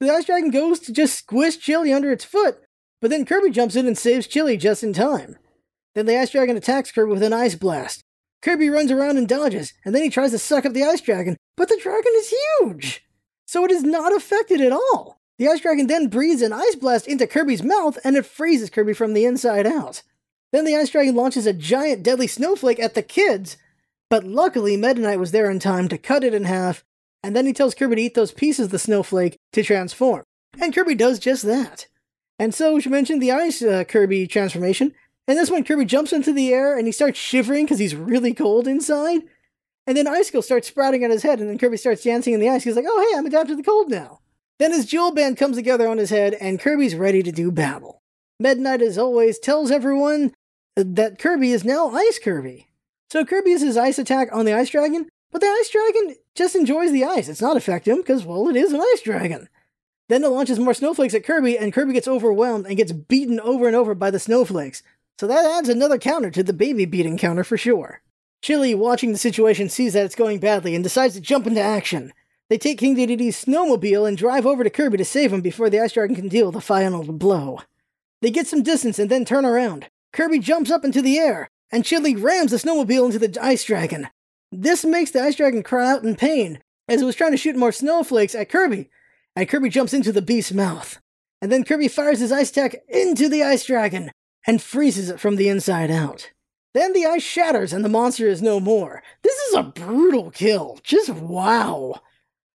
The 0.00 0.10
Ice 0.10 0.24
Dragon 0.24 0.50
goes 0.50 0.80
to 0.80 0.94
just 0.94 1.18
squish 1.18 1.58
Chili 1.58 1.92
under 1.92 2.10
its 2.10 2.24
foot, 2.24 2.58
but 3.02 3.10
then 3.10 3.26
Kirby 3.26 3.50
jumps 3.50 3.76
in 3.76 3.86
and 3.86 3.98
saves 3.98 4.26
Chili 4.26 4.56
just 4.56 4.82
in 4.82 4.94
time. 4.94 5.36
Then 5.94 6.06
the 6.06 6.18
Ice 6.18 6.30
Dragon 6.30 6.56
attacks 6.56 6.90
Kirby 6.90 7.12
with 7.12 7.22
an 7.22 7.34
ice 7.34 7.54
blast. 7.54 8.00
Kirby 8.40 8.70
runs 8.70 8.90
around 8.90 9.18
and 9.18 9.28
dodges, 9.28 9.74
and 9.84 9.94
then 9.94 10.02
he 10.02 10.08
tries 10.08 10.30
to 10.30 10.38
suck 10.38 10.64
up 10.64 10.72
the 10.72 10.84
Ice 10.84 11.02
Dragon, 11.02 11.36
but 11.54 11.68
the 11.68 11.78
dragon 11.82 12.12
is 12.16 12.32
huge! 12.60 13.06
so 13.46 13.64
it 13.64 13.70
is 13.70 13.82
not 13.82 14.14
affected 14.14 14.60
at 14.60 14.72
all. 14.72 15.20
The 15.38 15.48
Ice 15.48 15.60
Dragon 15.60 15.86
then 15.86 16.08
breathes 16.08 16.40
an 16.40 16.52
ice 16.52 16.74
blast 16.76 17.06
into 17.06 17.26
Kirby's 17.26 17.62
mouth 17.62 17.98
and 18.04 18.16
it 18.16 18.24
freezes 18.24 18.70
Kirby 18.70 18.94
from 18.94 19.12
the 19.12 19.26
inside 19.26 19.66
out. 19.66 20.02
Then 20.52 20.64
the 20.64 20.76
Ice 20.76 20.90
Dragon 20.90 21.14
launches 21.14 21.46
a 21.46 21.52
giant 21.52 22.02
deadly 22.02 22.26
snowflake 22.26 22.80
at 22.80 22.94
the 22.94 23.02
kids, 23.02 23.58
but 24.08 24.24
luckily 24.24 24.76
Meta 24.76 25.00
Knight 25.00 25.18
was 25.18 25.32
there 25.32 25.50
in 25.50 25.58
time 25.58 25.88
to 25.88 25.98
cut 25.98 26.24
it 26.24 26.32
in 26.32 26.44
half, 26.44 26.84
and 27.22 27.36
then 27.36 27.44
he 27.44 27.52
tells 27.52 27.74
Kirby 27.74 27.96
to 27.96 28.02
eat 28.02 28.14
those 28.14 28.32
pieces 28.32 28.66
of 28.66 28.70
the 28.70 28.78
snowflake 28.78 29.36
to 29.52 29.62
transform. 29.62 30.24
And 30.58 30.74
Kirby 30.74 30.94
does 30.94 31.18
just 31.18 31.42
that. 31.42 31.86
And 32.38 32.54
so 32.54 32.74
we 32.74 32.80
should 32.80 32.92
mention 32.92 33.18
the 33.18 33.32
Ice 33.32 33.60
uh, 33.62 33.84
Kirby 33.84 34.26
transformation. 34.26 34.94
And 35.28 35.36
this 35.36 35.50
one, 35.50 35.64
Kirby 35.64 35.84
jumps 35.84 36.12
into 36.12 36.32
the 36.32 36.52
air 36.52 36.78
and 36.78 36.86
he 36.86 36.92
starts 36.92 37.18
shivering 37.18 37.66
because 37.66 37.78
he's 37.78 37.96
really 37.96 38.32
cold 38.32 38.66
inside. 38.66 39.22
And 39.86 39.96
then 39.96 40.06
Icicle 40.06 40.42
starts 40.42 40.68
sprouting 40.68 41.04
on 41.04 41.10
his 41.10 41.22
head, 41.22 41.40
and 41.40 41.48
then 41.48 41.58
Kirby 41.58 41.76
starts 41.76 42.02
dancing 42.02 42.32
in 42.32 42.40
the 42.40 42.48
ice. 42.48 42.64
He's 42.64 42.74
like, 42.74 42.86
oh, 42.88 43.08
hey, 43.10 43.18
I'm 43.18 43.26
adapted 43.26 43.50
to 43.50 43.56
the 43.56 43.62
cold 43.62 43.90
now. 43.90 44.20
Then 44.58 44.72
his 44.72 44.86
jewel 44.86 45.12
band 45.12 45.36
comes 45.36 45.56
together 45.56 45.86
on 45.88 45.98
his 45.98 46.10
head, 46.10 46.34
and 46.34 46.60
Kirby's 46.60 46.94
ready 46.94 47.22
to 47.22 47.32
do 47.32 47.50
battle. 47.50 48.00
Meta 48.38 48.60
Knight, 48.60 48.82
as 48.82 48.98
always, 48.98 49.38
tells 49.38 49.70
everyone 49.70 50.34
that 50.74 51.18
Kirby 51.18 51.52
is 51.52 51.64
now 51.64 51.90
Ice 51.90 52.18
Kirby. 52.18 52.68
So 53.10 53.24
Kirby 53.24 53.50
uses 53.50 53.68
his 53.68 53.76
ice 53.76 53.98
attack 53.98 54.28
on 54.32 54.44
the 54.44 54.54
Ice 54.54 54.70
Dragon, 54.70 55.08
but 55.30 55.40
the 55.40 55.46
Ice 55.46 55.70
Dragon 55.70 56.16
just 56.34 56.54
enjoys 56.54 56.92
the 56.92 57.04
ice. 57.04 57.28
It's 57.28 57.40
not 57.40 57.56
affecting 57.56 57.94
him, 57.94 58.00
because, 58.00 58.24
well, 58.24 58.48
it 58.48 58.56
is 58.56 58.72
an 58.72 58.80
Ice 58.80 59.02
Dragon. 59.02 59.48
Then 60.08 60.22
it 60.22 60.28
launches 60.28 60.58
more 60.58 60.74
snowflakes 60.74 61.14
at 61.14 61.24
Kirby, 61.24 61.58
and 61.58 61.72
Kirby 61.72 61.92
gets 61.92 62.08
overwhelmed 62.08 62.66
and 62.66 62.76
gets 62.76 62.92
beaten 62.92 63.40
over 63.40 63.66
and 63.66 63.76
over 63.76 63.94
by 63.94 64.10
the 64.10 64.18
snowflakes. 64.18 64.82
So 65.18 65.26
that 65.26 65.44
adds 65.44 65.68
another 65.68 65.98
counter 65.98 66.30
to 66.30 66.42
the 66.42 66.52
baby 66.52 66.84
beating 66.84 67.18
counter 67.18 67.44
for 67.44 67.56
sure. 67.56 68.02
Chili, 68.42 68.74
watching 68.74 69.12
the 69.12 69.18
situation, 69.18 69.68
sees 69.68 69.94
that 69.94 70.04
it's 70.04 70.14
going 70.14 70.38
badly 70.38 70.74
and 70.74 70.84
decides 70.84 71.14
to 71.14 71.20
jump 71.20 71.46
into 71.46 71.60
action. 71.60 72.12
They 72.48 72.58
take 72.58 72.78
King 72.78 72.96
Dedede's 72.96 73.44
snowmobile 73.44 74.06
and 74.06 74.16
drive 74.16 74.46
over 74.46 74.62
to 74.62 74.70
Kirby 74.70 74.98
to 74.98 75.04
save 75.04 75.32
him 75.32 75.40
before 75.40 75.68
the 75.68 75.80
Ice 75.80 75.92
Dragon 75.92 76.14
can 76.14 76.28
deal 76.28 76.52
the 76.52 76.60
final 76.60 77.02
blow. 77.04 77.60
They 78.22 78.30
get 78.30 78.46
some 78.46 78.62
distance 78.62 78.98
and 78.98 79.10
then 79.10 79.24
turn 79.24 79.44
around. 79.44 79.88
Kirby 80.12 80.38
jumps 80.38 80.70
up 80.70 80.84
into 80.84 81.02
the 81.02 81.18
air, 81.18 81.50
and 81.72 81.84
Chili 81.84 82.14
rams 82.14 82.52
the 82.52 82.56
snowmobile 82.56 83.06
into 83.06 83.18
the 83.18 83.36
Ice 83.44 83.64
Dragon. 83.64 84.08
This 84.52 84.84
makes 84.84 85.10
the 85.10 85.22
Ice 85.22 85.36
Dragon 85.36 85.62
cry 85.62 85.90
out 85.90 86.04
in 86.04 86.14
pain 86.14 86.60
as 86.88 87.02
it 87.02 87.04
was 87.04 87.16
trying 87.16 87.32
to 87.32 87.36
shoot 87.36 87.56
more 87.56 87.72
snowflakes 87.72 88.34
at 88.34 88.48
Kirby, 88.48 88.88
and 89.34 89.48
Kirby 89.48 89.68
jumps 89.68 89.92
into 89.92 90.12
the 90.12 90.22
beast's 90.22 90.52
mouth. 90.52 91.00
And 91.42 91.52
then 91.52 91.64
Kirby 91.64 91.88
fires 91.88 92.20
his 92.20 92.32
ice 92.32 92.50
attack 92.50 92.76
into 92.88 93.28
the 93.28 93.42
Ice 93.42 93.66
Dragon 93.66 94.10
and 94.46 94.62
freezes 94.62 95.10
it 95.10 95.20
from 95.20 95.36
the 95.36 95.48
inside 95.48 95.90
out. 95.90 96.30
Then 96.72 96.92
the 96.92 97.06
ice 97.06 97.22
shatters 97.22 97.72
and 97.72 97.84
the 97.84 97.88
monster 97.88 98.26
is 98.28 98.40
no 98.40 98.60
more. 98.60 99.02
This 99.22 99.36
is 99.48 99.54
a 99.54 99.62
brutal 99.62 100.30
kill. 100.30 100.78
Just 100.82 101.10
wow. 101.10 102.00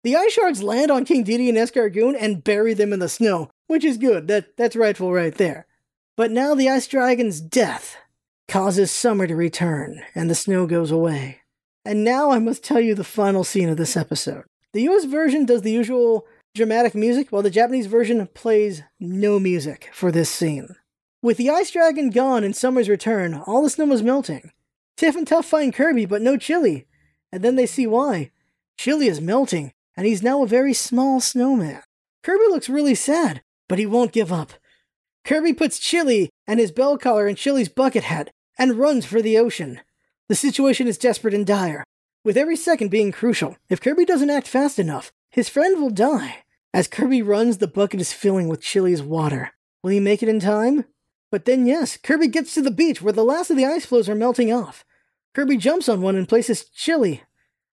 The 0.06 0.14
ice 0.14 0.34
shards 0.34 0.62
land 0.62 0.92
on 0.92 1.04
King 1.04 1.24
Dedede 1.24 1.48
and 1.48 1.58
Escargoon 1.58 2.16
and 2.16 2.44
bury 2.44 2.74
them 2.74 2.92
in 2.92 3.00
the 3.00 3.08
snow, 3.08 3.50
which 3.66 3.84
is 3.84 3.98
good. 3.98 4.28
That, 4.28 4.56
that's 4.56 4.76
rightful 4.76 5.12
right 5.12 5.34
there. 5.34 5.66
But 6.16 6.30
now 6.30 6.54
the 6.54 6.68
ice 6.68 6.86
dragon's 6.86 7.40
death 7.40 7.96
causes 8.46 8.92
summer 8.92 9.26
to 9.26 9.34
return 9.34 10.04
and 10.14 10.30
the 10.30 10.36
snow 10.36 10.68
goes 10.68 10.92
away. 10.92 11.40
And 11.84 12.04
now 12.04 12.30
I 12.30 12.38
must 12.38 12.62
tell 12.62 12.78
you 12.78 12.94
the 12.94 13.02
final 13.02 13.42
scene 13.42 13.68
of 13.68 13.78
this 13.78 13.96
episode. 13.96 14.44
The 14.72 14.82
US 14.82 15.06
version 15.06 15.44
does 15.44 15.62
the 15.62 15.72
usual 15.72 16.24
dramatic 16.54 16.94
music, 16.94 17.32
while 17.32 17.42
the 17.42 17.50
Japanese 17.50 17.86
version 17.86 18.24
plays 18.28 18.84
no 19.00 19.40
music 19.40 19.90
for 19.92 20.12
this 20.12 20.30
scene. 20.30 20.68
With 21.20 21.36
the 21.36 21.50
Ice 21.50 21.72
Dragon 21.72 22.10
gone 22.10 22.44
and 22.44 22.54
summer's 22.54 22.88
return, 22.88 23.34
all 23.34 23.60
the 23.60 23.70
snow 23.70 23.86
was 23.86 24.04
melting. 24.04 24.52
Tiff 24.96 25.16
and 25.16 25.26
Tuff 25.26 25.46
find 25.46 25.74
Kirby, 25.74 26.06
but 26.06 26.22
no 26.22 26.36
Chili. 26.36 26.86
And 27.32 27.42
then 27.42 27.56
they 27.56 27.66
see 27.66 27.88
why. 27.88 28.30
Chili 28.78 29.08
is 29.08 29.20
melting, 29.20 29.72
and 29.96 30.06
he's 30.06 30.22
now 30.22 30.42
a 30.42 30.46
very 30.46 30.72
small 30.72 31.20
snowman. 31.20 31.82
Kirby 32.22 32.44
looks 32.48 32.68
really 32.68 32.94
sad, 32.94 33.42
but 33.68 33.78
he 33.78 33.86
won't 33.86 34.12
give 34.12 34.32
up. 34.32 34.52
Kirby 35.24 35.52
puts 35.52 35.78
Chili 35.78 36.30
and 36.46 36.60
his 36.60 36.70
bell 36.70 36.98
collar 36.98 37.26
in 37.26 37.36
Chili's 37.36 37.68
bucket 37.68 38.04
hat 38.04 38.30
and 38.58 38.78
runs 38.78 39.04
for 39.04 39.22
the 39.22 39.38
ocean. 39.38 39.80
The 40.28 40.34
situation 40.34 40.86
is 40.86 40.98
desperate 40.98 41.34
and 41.34 41.46
dire, 41.46 41.84
with 42.24 42.36
every 42.36 42.56
second 42.56 42.90
being 42.90 43.12
crucial. 43.12 43.56
If 43.68 43.80
Kirby 43.80 44.04
doesn't 44.04 44.30
act 44.30 44.48
fast 44.48 44.78
enough, 44.78 45.12
his 45.30 45.48
friend 45.48 45.80
will 45.80 45.90
die. 45.90 46.44
As 46.74 46.88
Kirby 46.88 47.22
runs, 47.22 47.58
the 47.58 47.68
bucket 47.68 48.00
is 48.00 48.12
filling 48.12 48.48
with 48.48 48.60
Chili's 48.60 49.02
water. 49.02 49.52
Will 49.82 49.90
he 49.90 50.00
make 50.00 50.22
it 50.22 50.28
in 50.28 50.40
time? 50.40 50.84
But 51.30 51.44
then, 51.44 51.66
yes, 51.66 51.96
Kirby 51.96 52.28
gets 52.28 52.54
to 52.54 52.62
the 52.62 52.70
beach 52.70 53.00
where 53.00 53.12
the 53.12 53.24
last 53.24 53.50
of 53.50 53.56
the 53.56 53.66
ice 53.66 53.86
floes 53.86 54.08
are 54.08 54.14
melting 54.14 54.52
off. 54.52 54.84
Kirby 55.34 55.56
jumps 55.56 55.88
on 55.88 56.00
one 56.00 56.16
and 56.16 56.28
places 56.28 56.64
Chili, 56.64 57.22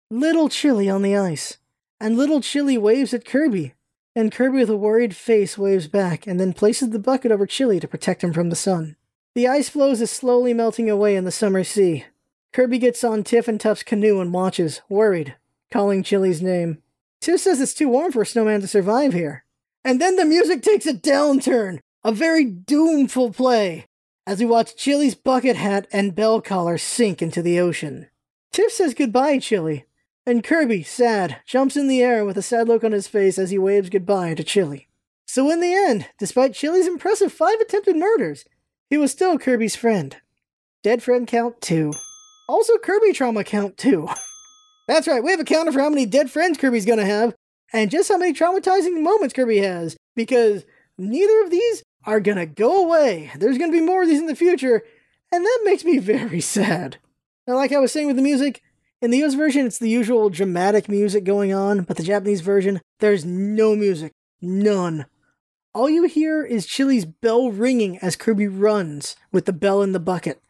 little 0.09 0.49
Chili, 0.49 0.89
on 0.89 1.01
the 1.01 1.15
ice. 1.15 1.57
And 2.03 2.17
little 2.17 2.41
Chili 2.41 2.77
waves 2.77 3.13
at 3.13 3.23
Kirby. 3.23 3.75
And 4.13 4.29
Kirby, 4.29 4.57
with 4.57 4.69
a 4.69 4.75
worried 4.75 5.15
face, 5.15 5.57
waves 5.57 5.87
back 5.87 6.27
and 6.27 6.37
then 6.37 6.51
places 6.51 6.89
the 6.89 6.99
bucket 6.99 7.31
over 7.31 7.45
Chili 7.47 7.79
to 7.79 7.87
protect 7.87 8.25
him 8.25 8.33
from 8.33 8.49
the 8.49 8.57
sun. 8.57 8.97
The 9.35 9.47
ice 9.47 9.69
floes 9.69 10.01
is 10.01 10.11
slowly 10.11 10.53
melting 10.53 10.89
away 10.89 11.15
in 11.15 11.23
the 11.23 11.31
summer 11.31 11.63
sea. 11.63 12.03
Kirby 12.51 12.77
gets 12.77 13.05
on 13.05 13.23
Tiff 13.23 13.47
and 13.47 13.57
Tuff's 13.57 13.83
canoe 13.83 14.19
and 14.19 14.33
watches, 14.33 14.81
worried, 14.89 15.37
calling 15.71 16.03
Chili's 16.03 16.41
name. 16.41 16.79
Tiff 17.21 17.39
says 17.39 17.61
it's 17.61 17.73
too 17.73 17.87
warm 17.87 18.11
for 18.11 18.23
a 18.23 18.25
snowman 18.25 18.59
to 18.59 18.67
survive 18.67 19.13
here. 19.13 19.45
And 19.85 20.01
then 20.01 20.17
the 20.17 20.25
music 20.25 20.61
takes 20.61 20.85
a 20.85 20.93
downturn 20.93 21.79
a 22.03 22.11
very 22.11 22.45
doomful 22.45 23.33
play 23.33 23.85
as 24.27 24.41
we 24.41 24.45
watch 24.45 24.75
Chili's 24.75 25.15
bucket 25.15 25.55
hat 25.55 25.87
and 25.93 26.13
bell 26.13 26.41
collar 26.41 26.77
sink 26.77 27.21
into 27.21 27.41
the 27.41 27.61
ocean. 27.61 28.09
Tiff 28.51 28.73
says 28.73 28.93
goodbye, 28.93 29.39
Chili, 29.39 29.85
and 30.25 30.43
Kirby, 30.43 30.83
sad, 30.83 31.41
jumps 31.45 31.75
in 31.75 31.87
the 31.87 32.01
air 32.01 32.23
with 32.23 32.37
a 32.37 32.41
sad 32.41 32.67
look 32.67 32.83
on 32.83 32.91
his 32.91 33.07
face 33.07 33.37
as 33.37 33.49
he 33.49 33.57
waves 33.57 33.89
goodbye 33.89 34.33
to 34.35 34.43
Chili. 34.43 34.87
So 35.27 35.49
in 35.51 35.59
the 35.59 35.73
end, 35.73 36.07
despite 36.17 36.53
Chili's 36.53 36.87
impressive 36.87 37.33
five 37.33 37.59
attempted 37.59 37.95
murders, 37.95 38.45
he 38.89 38.97
was 38.97 39.11
still 39.11 39.37
Kirby's 39.37 39.75
friend. 39.75 40.15
Dead 40.83 41.01
friend 41.01 41.27
count 41.27 41.59
two. 41.61 41.91
Also 42.47 42.77
Kirby 42.77 43.13
trauma 43.13 43.43
count 43.43 43.77
two. 43.77 44.07
That's 44.87 45.07
right, 45.07 45.23
we 45.23 45.31
have 45.31 45.39
a 45.39 45.45
counter 45.45 45.71
for 45.71 45.79
how 45.79 45.89
many 45.89 46.05
dead 46.05 46.29
friends 46.29 46.57
Kirby's 46.57 46.85
gonna 46.85 47.05
have, 47.05 47.33
and 47.71 47.89
just 47.89 48.09
how 48.09 48.17
many 48.17 48.33
traumatizing 48.33 49.01
moments 49.01 49.33
Kirby 49.33 49.59
has, 49.59 49.97
because 50.15 50.65
neither 50.97 51.41
of 51.41 51.49
these 51.49 51.83
are 52.05 52.19
gonna 52.19 52.45
go 52.45 52.85
away. 52.85 53.31
There's 53.37 53.57
gonna 53.57 53.71
be 53.71 53.81
more 53.81 54.03
of 54.03 54.09
these 54.09 54.19
in 54.19 54.27
the 54.27 54.35
future, 54.35 54.83
and 55.31 55.43
that 55.43 55.61
makes 55.63 55.83
me 55.83 55.97
very 55.99 56.41
sad. 56.41 56.97
Now, 57.47 57.55
like 57.55 57.71
I 57.71 57.79
was 57.79 57.91
saying 57.91 58.07
with 58.07 58.15
the 58.15 58.21
music, 58.21 58.61
in 59.03 59.11
the 59.11 59.21
US 59.25 59.33
version, 59.33 59.65
it's 59.65 59.79
the 59.79 59.89
usual 59.89 60.29
dramatic 60.29 60.87
music 60.87 61.25
going 61.25 61.53
on, 61.53 61.81
but 61.81 61.97
the 61.97 62.03
Japanese 62.03 62.39
version, 62.39 62.79
there's 63.01 63.25
no 63.25 63.75
music. 63.75 64.13
None. 64.41 65.05
All 65.73 65.89
you 65.89 66.03
hear 66.05 66.45
is 66.45 66.65
Chili's 66.65 67.03
bell 67.03 67.51
ringing 67.51 67.97
as 67.97 68.15
Kirby 68.15 68.47
runs 68.47 69.17
with 69.29 69.43
the 69.43 69.51
bell 69.51 69.81
in 69.81 69.91
the 69.91 69.99
bucket. 69.99 70.41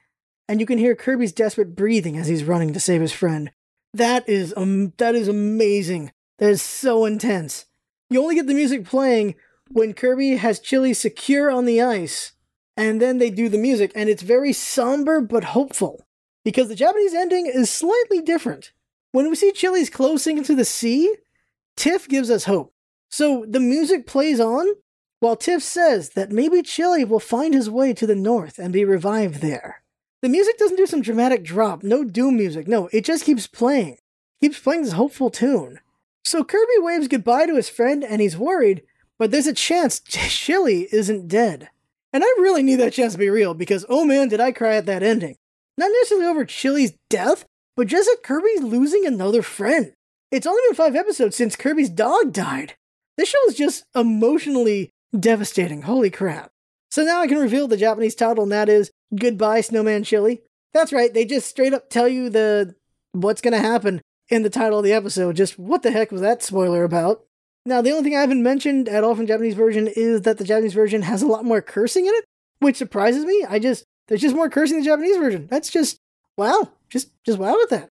And 0.48 0.60
you 0.60 0.68
can 0.68 0.78
hear 0.78 0.96
Kirby's 0.96 1.32
desperate 1.32 1.76
breathing 1.76 2.16
as 2.16 2.28
he's 2.28 2.44
running 2.44 2.74
to 2.74 2.80
save 2.80 3.02
his 3.02 3.12
friend. 3.12 3.52
That 3.92 4.30
is 4.30 4.54
um, 4.56 4.94
that 4.98 5.16
is 5.16 5.28
amazing. 5.28 6.12
That 6.38 6.52
is 6.52 6.62
so 6.62 7.06
intense. 7.06 7.66
You 8.12 8.22
only 8.22 8.36
get 8.36 8.46
the 8.46 8.54
music 8.54 8.86
playing 8.86 9.34
when 9.72 9.94
Kirby 9.94 10.36
has 10.36 10.60
Chili 10.60 10.94
secure 10.94 11.50
on 11.50 11.66
the 11.66 11.82
ice, 11.82 12.34
and 12.78 13.02
then 13.02 13.18
they 13.18 13.32
do 13.32 13.50
the 13.50 13.58
music, 13.58 13.92
and 13.96 14.10
it's 14.10 14.22
very 14.22 14.54
somber 14.54 15.22
but 15.22 15.44
hopeful. 15.44 16.06
Because 16.44 16.68
the 16.68 16.76
Japanese 16.76 17.14
ending 17.14 17.46
is 17.48 17.70
slightly 17.70 18.22
different. 18.22 18.72
When 19.12 19.30
we 19.30 19.36
see 19.36 19.52
Chili's 19.52 19.90
closing 19.90 20.38
into 20.38 20.56
the 20.56 20.66
sea, 20.66 21.16
Tiff 21.76 22.08
gives 22.08 22.30
us 22.30 22.46
hope. 22.46 22.74
So 23.10 23.46
the 23.48 23.60
music 23.60 24.08
plays 24.08 24.40
on 24.40 24.68
while 25.20 25.36
Tiff 25.36 25.64
says 25.64 26.10
that 26.12 26.32
maybe 26.32 26.62
Chili 26.62 27.06
will 27.06 27.20
find 27.20 27.54
his 27.54 27.70
way 27.70 27.94
to 27.94 28.08
the 28.08 28.16
north 28.16 28.60
and 28.60 28.74
be 28.74 28.84
revived 28.84 29.36
there. 29.36 29.84
The 30.22 30.30
music 30.30 30.58
doesn't 30.58 30.78
do 30.78 30.86
some 30.86 31.02
dramatic 31.02 31.44
drop, 31.44 31.84
no 31.84 32.04
doom 32.04 32.38
music, 32.38 32.68
no, 32.68 32.90
it 32.92 33.06
just 33.06 33.24
keeps 33.24 33.46
playing. 33.48 33.98
Keeps 34.42 34.60
playing 34.60 34.84
this 34.84 34.94
hopeful 34.94 35.30
tune. 35.30 35.80
So 36.26 36.44
Kirby 36.44 36.80
waves 36.80 37.08
goodbye 37.08 37.46
to 37.46 37.56
his 37.56 37.70
friend 37.70 38.04
and 38.04 38.22
he's 38.22 38.38
worried, 38.38 38.84
but 39.20 39.32
there's 39.32 39.48
a 39.48 39.54
chance 39.54 40.00
Chili 40.08 40.88
isn't 40.92 41.28
dead. 41.28 41.70
And 42.12 42.24
I 42.24 42.28
really 42.40 42.64
need 42.64 42.78
that 42.78 42.94
chance 42.94 43.14
to 43.14 43.20
be 43.20 43.30
real 43.30 43.54
because 43.54 43.86
oh 43.90 44.06
man, 44.06 44.28
did 44.28 44.40
I 44.40 44.52
cry 44.52 44.76
at 44.76 44.86
that 44.88 45.04
ending. 45.04 45.38
Not 45.78 45.92
necessarily 45.92 46.28
over 46.28 46.46
Chili's 46.46 46.94
death, 47.10 47.46
but 47.76 47.88
just 47.88 48.10
at 48.10 48.24
Kirby's 48.24 48.62
losing 48.62 49.06
another 49.06 49.42
friend. 49.42 49.94
It's 50.32 50.48
only 50.48 50.62
been 50.68 50.76
five 50.76 50.96
episodes 50.96 51.36
since 51.36 51.56
Kirby's 51.56 51.90
dog 51.90 52.34
died. 52.34 52.76
This 53.18 53.30
show 53.30 53.48
is 53.48 53.56
just 53.56 53.84
emotionally 53.96 54.90
devastating. 55.18 55.84
Holy 55.84 56.10
crap. 56.10 56.52
So 56.90 57.04
now 57.04 57.22
I 57.22 57.28
can 57.28 57.40
reveal 57.40 57.68
the 57.68 57.78
Japanese 57.78 58.16
title, 58.16 58.44
and 58.44 58.52
that 58.52 58.70
is 58.70 58.92
Goodbye 59.16 59.62
Snowman 59.62 60.04
Chili. 60.04 60.42
That's 60.74 60.94
right, 60.94 61.14
they 61.14 61.26
just 61.26 61.48
straight 61.48 61.74
up 61.74 61.90
tell 61.90 62.08
you 62.08 62.30
the 62.30 62.76
what's 63.12 63.42
gonna 63.42 63.60
happen 63.60 64.02
in 64.30 64.44
the 64.44 64.50
title 64.50 64.80
of 64.80 64.86
the 64.86 64.94
episode. 64.94 65.36
Just 65.36 65.60
what 65.60 65.84
the 65.84 65.92
heck 65.92 66.12
was 66.12 66.22
that 66.22 66.42
spoiler 66.42 66.84
about? 66.84 67.26
Now, 67.66 67.82
the 67.82 67.92
only 67.92 68.04
thing 68.04 68.16
I 68.16 68.22
haven't 68.22 68.44
mentioned 68.44 68.90
at 68.90 69.04
all 69.04 69.16
from 69.16 69.28
Japanese 69.28 69.54
version 69.54 69.88
is 69.88 70.22
that 70.24 70.38
the 70.38 70.44
Japanese 70.44 70.74
version 70.74 71.04
has 71.04 71.22
a 71.22 71.28
lot 71.28 71.46
more 71.46 71.62
cursing 71.62 72.06
in 72.06 72.14
it, 72.14 72.26
which 72.60 72.76
surprises 72.76 73.24
me. 73.26 73.46
I 73.48 73.60
just 73.60 73.86
there's 74.08 74.22
just 74.22 74.36
more 74.36 74.50
cursing 74.50 74.78
in 74.78 74.84
the 74.84 74.90
Japanese 74.90 75.18
version. 75.18 75.48
That's 75.48 75.70
just 75.70 75.98
wow. 76.38 76.70
Just 76.90 77.12
just 77.26 77.40
wow 77.40 77.54
with 77.54 77.70
that. 77.70 77.90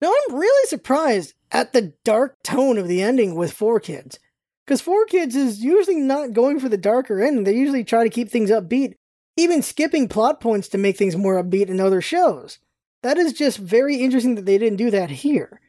Now 0.00 0.12
I'm 0.12 0.36
really 0.36 0.68
surprised 0.68 1.34
at 1.50 1.72
the 1.72 1.94
dark 2.04 2.36
tone 2.42 2.78
of 2.78 2.88
the 2.88 3.02
ending 3.02 3.34
with 3.34 3.56
4Kids. 3.56 4.18
Because 4.66 4.82
4Kids 4.82 5.34
is 5.34 5.64
usually 5.64 5.96
not 5.96 6.34
going 6.34 6.60
for 6.60 6.68
the 6.68 6.76
darker 6.76 7.22
ending. 7.22 7.44
They 7.44 7.54
usually 7.54 7.84
try 7.84 8.04
to 8.04 8.10
keep 8.10 8.30
things 8.30 8.50
upbeat 8.50 8.94
even 9.38 9.62
skipping 9.62 10.08
plot 10.08 10.40
points 10.40 10.68
to 10.68 10.78
make 10.78 10.96
things 10.96 11.16
more 11.16 11.42
upbeat 11.42 11.68
in 11.68 11.80
other 11.80 12.00
shows. 12.00 12.58
That 13.04 13.16
is 13.16 13.32
just 13.32 13.58
very 13.58 13.96
interesting 13.96 14.34
that 14.34 14.46
they 14.46 14.58
didn't 14.58 14.78
do 14.78 14.90
that 14.90 15.10
here. 15.10 15.60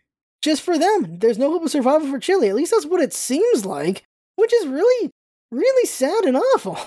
Just 0.42 0.64
for 0.64 0.78
them, 0.78 1.20
there's 1.20 1.38
no 1.38 1.52
hope 1.52 1.64
of 1.64 1.72
survival 1.72 2.10
for 2.10 2.18
Chili. 2.18 2.50
At 2.50 2.56
least 2.56 2.72
that's 2.72 2.88
what 2.88 3.02
it 3.02 3.14
seems 3.14 3.66
like, 3.66 4.04
which 4.36 4.52
is 4.54 4.66
really, 4.66 5.12
really 5.52 5.86
sad 5.86 6.26
and 6.26 6.36
awful. 6.36 6.78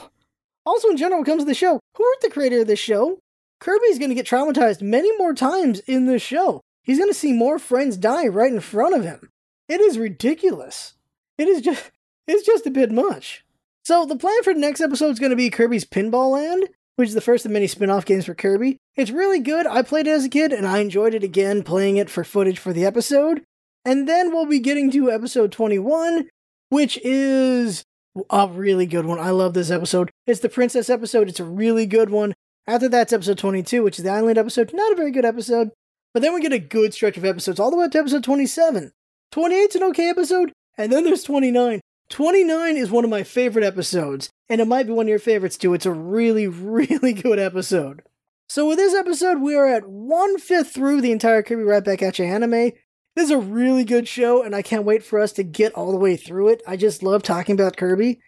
Also, 0.64 0.88
in 0.88 0.96
general, 0.96 1.24
comes 1.24 1.42
to 1.42 1.46
the 1.46 1.54
show, 1.54 1.80
who 1.96 2.04
hurt 2.04 2.20
the 2.20 2.30
creator 2.30 2.60
of 2.60 2.66
this 2.66 2.78
show? 2.78 3.18
Kirby's 3.60 3.98
going 3.98 4.10
to 4.10 4.14
get 4.14 4.26
traumatized 4.26 4.82
many 4.82 5.16
more 5.18 5.34
times 5.34 5.80
in 5.80 6.06
this 6.06 6.22
show. 6.22 6.60
He's 6.82 6.98
going 6.98 7.10
to 7.10 7.14
see 7.14 7.32
more 7.32 7.58
friends 7.58 7.96
die 7.96 8.26
right 8.26 8.52
in 8.52 8.60
front 8.60 8.94
of 8.94 9.04
him. 9.04 9.30
It 9.68 9.80
is 9.80 9.98
ridiculous. 9.98 10.94
It 11.38 11.48
is 11.48 11.60
just, 11.60 11.90
it's 12.26 12.44
just 12.44 12.66
a 12.66 12.70
bit 12.70 12.90
much. 12.90 13.44
So 13.84 14.04
the 14.04 14.16
plan 14.16 14.42
for 14.42 14.52
the 14.52 14.60
next 14.60 14.80
episode 14.80 15.10
is 15.10 15.18
going 15.18 15.30
to 15.30 15.36
be 15.36 15.50
Kirby's 15.50 15.84
Pinball 15.84 16.32
Land, 16.32 16.68
which 16.96 17.08
is 17.08 17.14
the 17.14 17.20
first 17.20 17.44
of 17.44 17.50
many 17.50 17.66
spin-off 17.66 18.04
games 18.04 18.26
for 18.26 18.34
Kirby. 18.34 18.76
It's 18.96 19.10
really 19.10 19.40
good. 19.40 19.66
I 19.66 19.82
played 19.82 20.06
it 20.06 20.10
as 20.10 20.24
a 20.24 20.28
kid 20.28 20.52
and 20.52 20.66
I 20.66 20.78
enjoyed 20.78 21.14
it 21.14 21.24
again 21.24 21.62
playing 21.62 21.96
it 21.96 22.10
for 22.10 22.24
footage 22.24 22.58
for 22.58 22.72
the 22.72 22.84
episode. 22.84 23.42
And 23.84 24.08
then 24.08 24.32
we'll 24.32 24.46
be 24.46 24.60
getting 24.60 24.90
to 24.92 25.10
episode 25.10 25.50
21, 25.50 26.28
which 26.68 26.98
is 27.02 27.82
a 28.30 28.48
really 28.48 28.86
good 28.86 29.06
one. 29.06 29.18
I 29.18 29.30
love 29.30 29.54
this 29.54 29.70
episode. 29.70 30.10
It's 30.26 30.40
the 30.40 30.48
princess 30.48 30.90
episode. 30.90 31.28
It's 31.28 31.40
a 31.40 31.44
really 31.44 31.86
good 31.86 32.10
one. 32.10 32.34
After 32.66 32.88
that's 32.88 33.12
episode 33.12 33.38
22, 33.38 33.82
which 33.82 33.98
is 33.98 34.04
the 34.04 34.10
island 34.10 34.38
episode. 34.38 34.72
Not 34.72 34.92
a 34.92 34.96
very 34.96 35.10
good 35.10 35.24
episode. 35.24 35.70
But 36.14 36.22
then 36.22 36.34
we 36.34 36.40
get 36.40 36.52
a 36.52 36.58
good 36.58 36.92
stretch 36.94 37.16
of 37.16 37.24
episodes 37.24 37.58
all 37.58 37.70
the 37.70 37.76
way 37.76 37.86
up 37.86 37.92
to 37.92 37.98
episode 37.98 38.22
27. 38.22 38.92
28's 39.32 39.76
an 39.76 39.82
okay 39.84 40.10
episode, 40.10 40.52
and 40.76 40.92
then 40.92 41.04
there's 41.04 41.22
29. 41.22 41.80
29 42.10 42.76
is 42.76 42.90
one 42.90 43.04
of 43.04 43.10
my 43.10 43.22
favorite 43.22 43.64
episodes, 43.64 44.28
and 44.50 44.60
it 44.60 44.68
might 44.68 44.86
be 44.86 44.92
one 44.92 45.06
of 45.06 45.10
your 45.10 45.18
favorites 45.18 45.56
too. 45.56 45.72
It's 45.72 45.86
a 45.86 45.92
really, 45.92 46.46
really 46.48 47.14
good 47.14 47.38
episode. 47.38 48.02
So 48.48 48.68
with 48.68 48.76
this 48.76 48.94
episode, 48.94 49.40
we 49.40 49.56
are 49.56 49.66
at 49.66 49.88
one 49.88 50.38
fifth 50.38 50.74
through 50.74 51.00
the 51.00 51.12
entire 51.12 51.42
Kirby 51.42 51.62
Right 51.62 51.82
Back 51.82 52.02
at 52.02 52.18
You 52.18 52.26
anime. 52.26 52.72
This 53.14 53.26
is 53.26 53.30
a 53.30 53.38
really 53.38 53.84
good 53.84 54.08
show, 54.08 54.42
and 54.42 54.54
I 54.54 54.62
can't 54.62 54.84
wait 54.84 55.04
for 55.04 55.18
us 55.18 55.32
to 55.32 55.42
get 55.42 55.74
all 55.74 55.90
the 55.92 55.98
way 55.98 56.16
through 56.16 56.48
it. 56.48 56.62
I 56.66 56.76
just 56.76 57.02
love 57.02 57.22
talking 57.22 57.54
about 57.54 57.76
Kirby. 57.76 58.20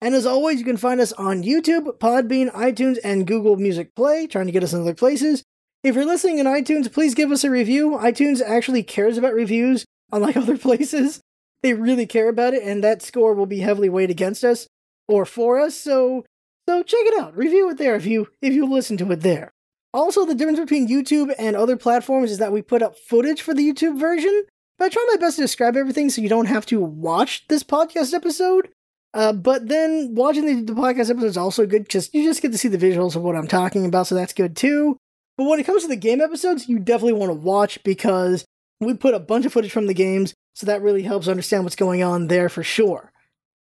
And 0.00 0.14
as 0.14 0.26
always, 0.26 0.58
you 0.58 0.64
can 0.64 0.76
find 0.76 1.00
us 1.00 1.12
on 1.12 1.44
YouTube, 1.44 1.98
Podbean, 1.98 2.52
iTunes, 2.52 2.98
and 3.04 3.26
Google 3.26 3.56
Music 3.56 3.94
Play, 3.94 4.26
trying 4.26 4.46
to 4.46 4.52
get 4.52 4.64
us 4.64 4.72
in 4.72 4.80
other 4.80 4.94
places. 4.94 5.44
If 5.82 5.94
you're 5.94 6.04
listening 6.04 6.38
in 6.38 6.46
iTunes, 6.46 6.92
please 6.92 7.14
give 7.14 7.30
us 7.30 7.44
a 7.44 7.50
review. 7.50 7.90
iTunes 7.92 8.42
actually 8.42 8.82
cares 8.82 9.16
about 9.16 9.34
reviews, 9.34 9.84
unlike 10.12 10.36
other 10.36 10.58
places 10.58 11.20
they 11.64 11.72
really 11.72 12.06
care 12.06 12.28
about 12.28 12.52
it, 12.52 12.62
and 12.62 12.84
that 12.84 13.00
score 13.00 13.32
will 13.32 13.46
be 13.46 13.60
heavily 13.60 13.88
weighed 13.88 14.10
against 14.10 14.44
us 14.44 14.68
or 15.08 15.24
for 15.24 15.58
us. 15.58 15.74
So, 15.74 16.26
so 16.68 16.82
check 16.82 17.00
it 17.00 17.18
out. 17.18 17.34
Review 17.34 17.70
it 17.70 17.78
there 17.78 17.96
if 17.96 18.04
you 18.04 18.28
if 18.42 18.52
you 18.52 18.66
listen 18.66 18.98
to 18.98 19.10
it 19.12 19.22
there. 19.22 19.53
Also, 19.94 20.26
the 20.26 20.34
difference 20.34 20.58
between 20.58 20.88
YouTube 20.88 21.32
and 21.38 21.54
other 21.54 21.76
platforms 21.76 22.32
is 22.32 22.38
that 22.38 22.50
we 22.50 22.60
put 22.60 22.82
up 22.82 22.98
footage 22.98 23.40
for 23.40 23.54
the 23.54 23.62
YouTube 23.62 23.96
version. 23.98 24.42
But 24.76 24.86
I 24.86 24.88
try 24.88 25.06
my 25.08 25.18
best 25.18 25.36
to 25.36 25.42
describe 25.42 25.76
everything 25.76 26.10
so 26.10 26.20
you 26.20 26.28
don't 26.28 26.46
have 26.46 26.66
to 26.66 26.80
watch 26.80 27.46
this 27.46 27.62
podcast 27.62 28.12
episode. 28.12 28.70
Uh, 29.14 29.32
but 29.32 29.68
then 29.68 30.16
watching 30.16 30.46
the, 30.46 30.72
the 30.72 30.78
podcast 30.78 31.10
episode 31.10 31.26
is 31.26 31.36
also 31.36 31.64
good 31.64 31.84
because 31.84 32.12
you 32.12 32.24
just 32.24 32.42
get 32.42 32.50
to 32.50 32.58
see 32.58 32.66
the 32.66 32.76
visuals 32.76 33.14
of 33.14 33.22
what 33.22 33.36
I'm 33.36 33.46
talking 33.46 33.86
about, 33.86 34.08
so 34.08 34.16
that's 34.16 34.32
good 34.32 34.56
too. 34.56 34.96
But 35.38 35.44
when 35.44 35.60
it 35.60 35.66
comes 35.66 35.82
to 35.82 35.88
the 35.88 35.94
game 35.94 36.20
episodes, 36.20 36.68
you 36.68 36.80
definitely 36.80 37.12
want 37.12 37.30
to 37.30 37.38
watch 37.38 37.80
because 37.84 38.44
we 38.80 38.94
put 38.94 39.14
a 39.14 39.20
bunch 39.20 39.46
of 39.46 39.52
footage 39.52 39.70
from 39.70 39.86
the 39.86 39.94
games, 39.94 40.34
so 40.54 40.66
that 40.66 40.82
really 40.82 41.02
helps 41.02 41.28
understand 41.28 41.62
what's 41.62 41.76
going 41.76 42.02
on 42.02 42.26
there 42.26 42.48
for 42.48 42.64
sure. 42.64 43.12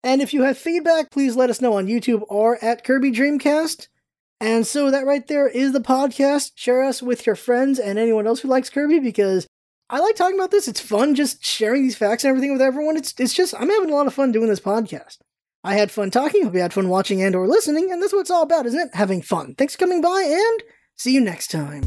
And 0.04 0.20
if 0.20 0.34
you 0.34 0.42
have 0.42 0.58
feedback, 0.58 1.10
please 1.10 1.36
let 1.36 1.48
us 1.48 1.62
know 1.62 1.78
on 1.78 1.86
YouTube 1.86 2.22
or 2.28 2.62
at 2.62 2.84
Kirby 2.84 3.12
Dreamcast. 3.12 3.88
And 4.40 4.66
so 4.66 4.90
that 4.90 5.06
right 5.06 5.26
there 5.26 5.48
is 5.48 5.72
the 5.72 5.80
podcast. 5.80 6.52
Share 6.54 6.84
us 6.84 7.02
with 7.02 7.26
your 7.26 7.34
friends 7.34 7.78
and 7.78 7.98
anyone 7.98 8.26
else 8.26 8.40
who 8.40 8.48
likes 8.48 8.70
Kirby 8.70 9.00
because 9.00 9.46
I 9.90 10.00
like 10.00 10.16
talking 10.16 10.38
about 10.38 10.50
this. 10.50 10.68
It's 10.68 10.80
fun 10.80 11.14
just 11.14 11.44
sharing 11.44 11.82
these 11.82 11.96
facts 11.96 12.22
and 12.22 12.30
everything 12.30 12.52
with 12.52 12.62
everyone. 12.62 12.96
It's 12.96 13.14
it's 13.18 13.34
just 13.34 13.54
I'm 13.58 13.70
having 13.70 13.90
a 13.90 13.94
lot 13.94 14.06
of 14.06 14.14
fun 14.14 14.32
doing 14.32 14.48
this 14.48 14.60
podcast. 14.60 15.18
I 15.64 15.74
had 15.74 15.90
fun 15.90 16.10
talking, 16.10 16.44
hope 16.44 16.54
you 16.54 16.60
had 16.60 16.72
fun 16.72 16.88
watching 16.88 17.20
and 17.22 17.34
or 17.34 17.48
listening, 17.48 17.90
and 17.90 18.00
that's 18.00 18.12
what 18.12 18.20
it's 18.20 18.30
all 18.30 18.42
about, 18.42 18.66
isn't 18.66 18.78
it? 18.78 18.94
Having 18.94 19.22
fun. 19.22 19.54
Thanks 19.56 19.74
for 19.74 19.80
coming 19.80 20.00
by 20.00 20.22
and 20.28 20.62
see 20.94 21.12
you 21.12 21.20
next 21.20 21.50
time. 21.50 21.82